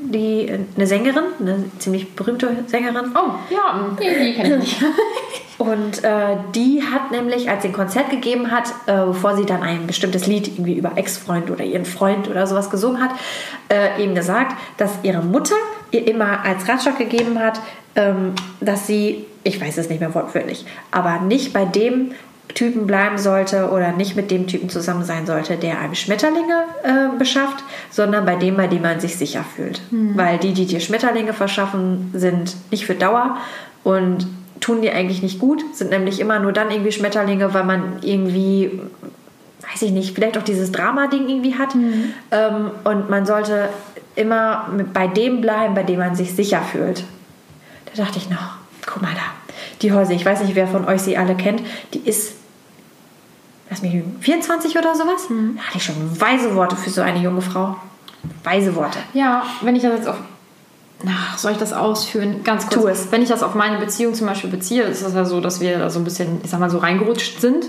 [0.00, 3.12] Die, äh, eine Sängerin, eine ziemlich berühmte Sängerin.
[3.14, 4.84] Oh, ja, die kenne ich nicht.
[5.58, 9.62] Und äh, die hat nämlich, als sie ein Konzert gegeben hat, äh, bevor sie dann
[9.62, 13.10] ein bestimmtes Lied irgendwie über Ex-Freund oder ihren Freund oder sowas gesungen hat,
[13.68, 15.56] äh, eben gesagt, dass ihre Mutter
[15.90, 17.60] ihr immer als Ratschlag gegeben hat,
[17.96, 22.12] ähm, dass sie, ich weiß es nicht mehr wortwörtlich, aber nicht bei dem
[22.54, 27.18] Typen bleiben sollte oder nicht mit dem Typen zusammen sein sollte, der einem Schmetterlinge äh,
[27.18, 29.80] beschafft, sondern bei dem, bei dem man sich sicher fühlt.
[30.16, 33.36] Weil die, die dir Schmetterlinge verschaffen, sind nicht für Dauer
[33.84, 34.26] und
[34.60, 38.80] tun dir eigentlich nicht gut, sind nämlich immer nur dann irgendwie Schmetterlinge, weil man irgendwie,
[39.70, 41.74] weiß ich nicht, vielleicht auch dieses Drama-Ding irgendwie hat.
[42.30, 43.68] Ähm, und man sollte
[44.16, 47.04] immer bei dem bleiben, bei dem man sich sicher fühlt.
[47.86, 51.02] Da dachte ich noch, guck mal da, die Häuser, ich weiß nicht, wer von euch
[51.02, 51.62] sie alle kennt,
[51.94, 52.34] die ist,
[53.70, 55.26] lass mich lügen, 24 oder sowas?
[55.28, 57.76] Da hatte ich schon weise Worte für so eine junge Frau.
[58.44, 58.98] Weise Worte.
[59.14, 60.16] Ja, wenn ich das jetzt auf.
[61.06, 62.42] Ach, soll ich das ausführen?
[62.42, 62.74] Ganz kurz.
[62.74, 63.12] Tu es.
[63.12, 65.78] Wenn ich das auf meine Beziehung zum Beispiel beziehe, ist es ja so, dass wir
[65.78, 67.66] da so ein bisschen, ich sag mal, so reingerutscht sind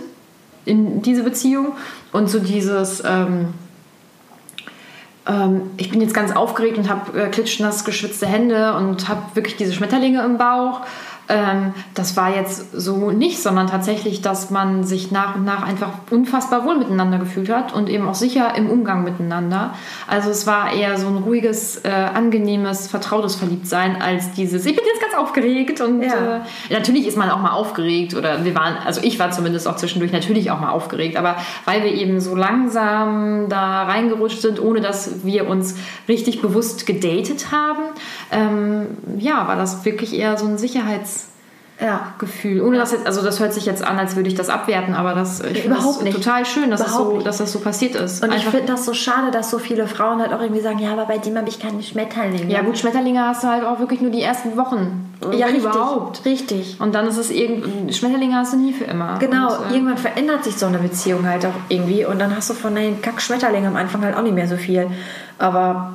[0.66, 1.74] in diese Beziehung.
[2.12, 3.54] Und so dieses, ähm,
[5.28, 9.58] ähm, ich bin jetzt ganz aufgeregt und habe äh, klitschnass geschwitzte Hände und habe wirklich
[9.58, 10.82] diese Schmetterlinge im Bauch.
[11.30, 15.92] Ähm, das war jetzt so nicht, sondern tatsächlich, dass man sich nach und nach einfach
[16.10, 19.76] unfassbar wohl miteinander gefühlt hat und eben auch sicher im Umgang miteinander.
[20.08, 24.86] Also es war eher so ein ruhiges, äh, angenehmes, vertrautes Verliebtsein als dieses, ich bin
[24.86, 26.38] jetzt ganz aufgeregt und Ja.
[26.38, 26.40] äh,
[26.74, 30.12] natürlich ist man auch mal aufgeregt oder wir waren, also ich war zumindest auch zwischendurch
[30.12, 35.24] natürlich auch mal aufgeregt, aber weil wir eben so langsam da reingerutscht sind, ohne dass
[35.24, 35.76] wir uns
[36.08, 37.84] richtig bewusst gedatet haben,
[38.32, 38.88] ähm,
[39.20, 41.19] ja, war das wirklich eher so ein Sicherheitsgefühl.
[41.82, 42.14] Ja.
[42.62, 45.14] Ohne dass jetzt, also das hört sich jetzt an, als würde ich das abwerten, aber
[45.14, 46.18] das ich Überhaupt das nicht.
[46.18, 47.26] total schön, dass, Überhaupt so, nicht.
[47.28, 48.22] dass das so passiert ist.
[48.22, 50.80] Und ich Einfach- finde das so schade, dass so viele Frauen halt auch irgendwie sagen,
[50.80, 52.52] ja, aber bei dem habe ich keine Schmetterlinge.
[52.52, 55.10] ja gut, Schmetterlinge hast du halt auch wirklich nur die ersten Wochen.
[55.32, 55.64] ja richtig.
[55.64, 56.26] überhaupt.
[56.26, 56.78] Richtig.
[56.82, 59.18] Und dann ist es irgend Schmetterlinge hast du nie für immer.
[59.20, 62.50] Genau, Und, äh, irgendwann verändert sich so eine Beziehung halt auch irgendwie und dann hast
[62.50, 64.88] du von den Kack-Schmetterlingen am Anfang halt auch nicht mehr so viel.
[65.38, 65.94] Aber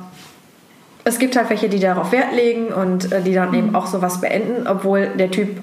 [1.03, 4.19] es gibt halt welche, die darauf Wert legen und äh, die dann eben auch sowas
[4.21, 5.61] beenden, obwohl der Typ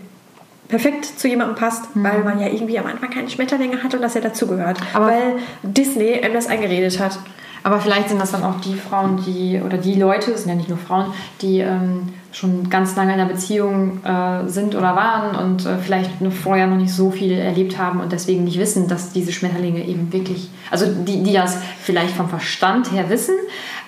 [0.73, 4.17] perfekt zu jemandem passt, weil man ja irgendwie am Anfang keine Schmetterlinge hat und dass
[4.17, 4.79] er dazugehört.
[4.95, 7.19] Aber- weil Disney einem das eingeredet hat.
[7.63, 10.57] Aber vielleicht sind das dann auch die Frauen, die, oder die Leute, es sind ja
[10.57, 11.13] nicht nur Frauen,
[11.43, 16.23] die ähm, schon ganz lange in einer Beziehung äh, sind oder waren und äh, vielleicht
[16.23, 19.85] noch vorher noch nicht so viel erlebt haben und deswegen nicht wissen, dass diese Schmetterlinge
[19.85, 23.35] eben wirklich, also die, die das vielleicht vom Verstand her wissen,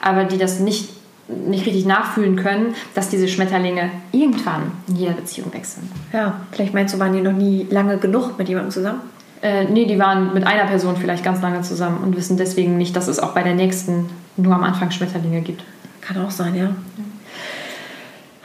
[0.03, 0.91] aber die das nicht,
[1.29, 5.91] nicht richtig nachfühlen können, dass diese Schmetterlinge irgendwann in jeder Beziehung wechseln.
[6.13, 9.01] Ja, vielleicht meinst du, waren die noch nie lange genug mit jemandem zusammen?
[9.43, 12.97] Äh, nee, die waren mit einer Person vielleicht ganz lange zusammen und wissen deswegen nicht,
[12.97, 15.63] dass es auch bei der nächsten nur am Anfang Schmetterlinge gibt.
[16.01, 16.71] Kann auch sein, ja.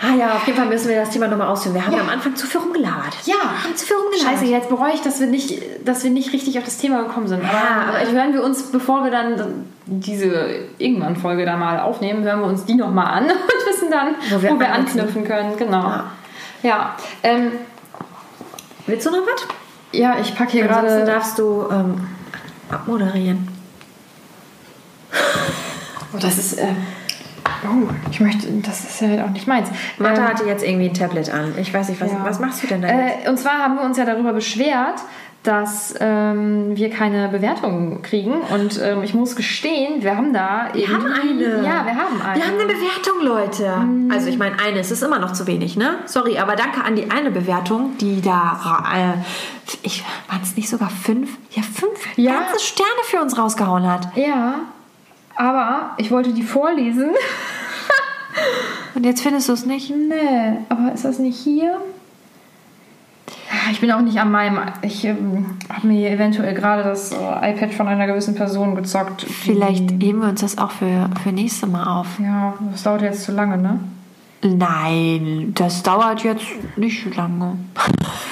[0.01, 1.75] Ah ja, auf jeden Fall müssen wir das Thema nochmal ausführen.
[1.75, 1.99] Wir haben Ja.
[2.01, 3.17] am Anfang zu viel rumgelabert.
[3.25, 4.31] Ja, haben zu viel rumgelabert.
[4.39, 7.27] Scheiße, jetzt bereue ich, dass wir nicht, dass wir nicht richtig auf das Thema gekommen
[7.27, 7.43] sind.
[7.43, 11.79] Aber, Ja, aber- aber hören wir uns, bevor wir dann diese irgendwann Folge da mal
[11.81, 14.99] aufnehmen, hören wir uns die nochmal an und wissen dann, Wo wo wir wir, ansetzen.
[15.01, 15.57] anknüpfen können.
[15.57, 15.83] Genau.
[15.89, 16.03] Ja.
[16.63, 17.51] Ja, ähm,
[18.87, 19.47] Willst du noch was?
[19.91, 21.11] ja ich packe hier Ansonsten gerade.
[21.11, 22.07] darfst du ähm,
[22.71, 23.47] abmoderieren.
[26.13, 26.53] Oh, das ist.
[26.57, 26.67] Äh,
[27.65, 28.47] oh, ich möchte.
[28.63, 29.69] Das ist ja auch nicht meins.
[29.97, 31.53] Martha Ähm, hatte jetzt irgendwie ein Tablet an.
[31.57, 32.19] Ich weiß nicht, was, Ja.
[32.23, 33.25] was machst du denn da jetzt?
[33.25, 34.99] Äh, und zwar haben wir uns ja darüber beschwert,
[35.43, 38.33] dass ähm, wir keine Bewertungen kriegen.
[38.53, 40.67] Und ähm, ich muss gestehen, wir haben da.
[40.73, 41.63] Wir haben eine.
[41.65, 42.35] Ja, wir haben eine.
[42.35, 43.73] Wir haben eine Bewertung, Leute.
[44.13, 45.99] Also ich meine, eine, es ist immer noch zu wenig, ne?
[46.07, 50.89] Sorry, aber danke an die eine Bewertung, die da, äh, ich, waren es nicht sogar
[50.89, 51.37] fünf?
[51.51, 52.33] Ja, fünf Ja.
[52.33, 54.09] ganze Sterne für uns rausgehauen hat.
[54.15, 54.55] Ja,
[55.39, 57.11] aber ich wollte die vorlesen.
[58.95, 59.89] Und jetzt findest du es nicht?
[59.89, 61.77] nee, aber ist das nicht hier?
[63.71, 64.59] Ich bin auch nicht an meinem.
[64.81, 69.21] Ich ähm, habe mir eventuell gerade das äh, iPad von einer gewissen Person gezockt.
[69.21, 72.19] Vielleicht heben wir uns das auch für, für nächste Mal auf.
[72.19, 73.79] Ja, das dauert jetzt zu lange, ne?
[74.43, 77.57] Nein, das dauert jetzt nicht lange.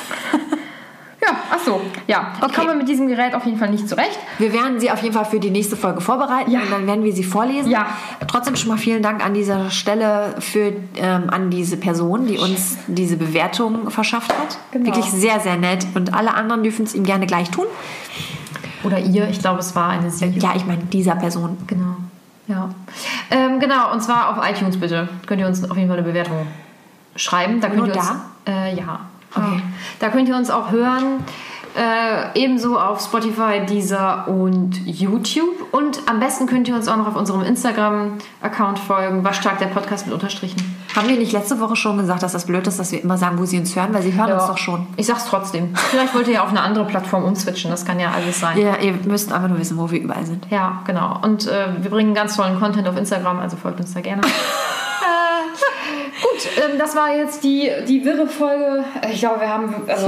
[1.67, 1.81] So.
[2.07, 2.53] Ja, ich Okay.
[2.61, 4.17] komme mit diesem Gerät auf jeden Fall nicht zurecht.
[4.39, 6.61] Wir werden sie auf jeden Fall für die nächste Folge vorbereiten Ja.
[6.61, 7.69] und dann werden wir sie vorlesen.
[7.69, 7.87] Ja.
[8.27, 12.77] Trotzdem schon mal vielen Dank an dieser Stelle für ähm, an diese Person, die uns
[12.87, 14.57] diese Bewertung verschafft hat.
[14.71, 14.85] Genau.
[14.85, 15.85] Wirklich sehr, sehr nett.
[15.93, 17.65] Und alle anderen dürfen es ihm gerne gleich tun.
[18.83, 20.27] Oder ihr, ich glaube, es war eine sie.
[20.37, 21.57] Ja, ich meine dieser Person.
[21.67, 21.97] Genau.
[22.47, 22.69] Ja.
[23.29, 25.09] Ähm, genau, und zwar auf iTunes bitte.
[25.25, 26.47] Könnt ihr uns auf jeden Fall eine Bewertung
[27.17, 27.59] schreiben.
[27.59, 28.11] Da könnt Nur ihr uns,
[28.47, 28.99] Äh, ja.
[29.35, 29.61] Okay.
[29.99, 31.19] Da könnt ihr uns auch hören.
[31.77, 35.71] Äh, ebenso auf Spotify, Deezer und YouTube.
[35.71, 39.23] Und am besten könnt ihr uns auch noch auf unserem Instagram-Account folgen.
[39.23, 40.59] Waschtag der Podcast mit Unterstrichen.
[40.95, 43.37] Haben wir nicht letzte Woche schon gesagt, dass das blöd ist, dass wir immer sagen,
[43.37, 43.93] wo sie uns hören?
[43.93, 44.87] Weil sie hören uns doch schon.
[44.95, 45.75] Ich sag's trotzdem.
[45.75, 47.69] Vielleicht wollt ihr ja auf eine andere Plattform umswitchen.
[47.69, 48.57] Das kann ja alles sein.
[48.57, 50.47] Ja, ihr müsst einfach nur wissen, wo wir überall sind.
[50.49, 51.19] Ja, genau.
[51.21, 54.23] Und äh, wir bringen ganz tollen Content auf Instagram, also folgt uns da gerne.
[55.07, 58.83] äh, gut, ähm, das war jetzt die, die wirre Folge.
[59.11, 59.73] Ich glaube, wir haben.
[59.87, 60.07] Also,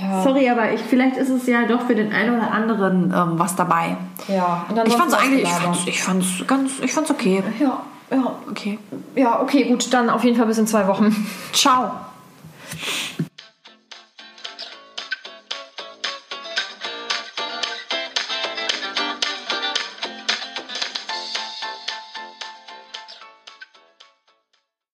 [0.00, 0.22] Ja.
[0.22, 3.54] Sorry, aber ich, vielleicht ist es ja doch für den einen oder anderen ähm, was
[3.56, 3.96] dabei.
[4.28, 7.42] Ja, Ich fand's eigentlich, ich fand's, ich fand's ganz, ich fand's okay.
[7.60, 7.80] Ja,
[8.10, 8.36] ja.
[8.50, 8.78] Okay.
[9.14, 9.92] Ja, okay, gut.
[9.92, 11.14] Dann auf jeden Fall bis in zwei Wochen.
[11.52, 11.92] Ciao.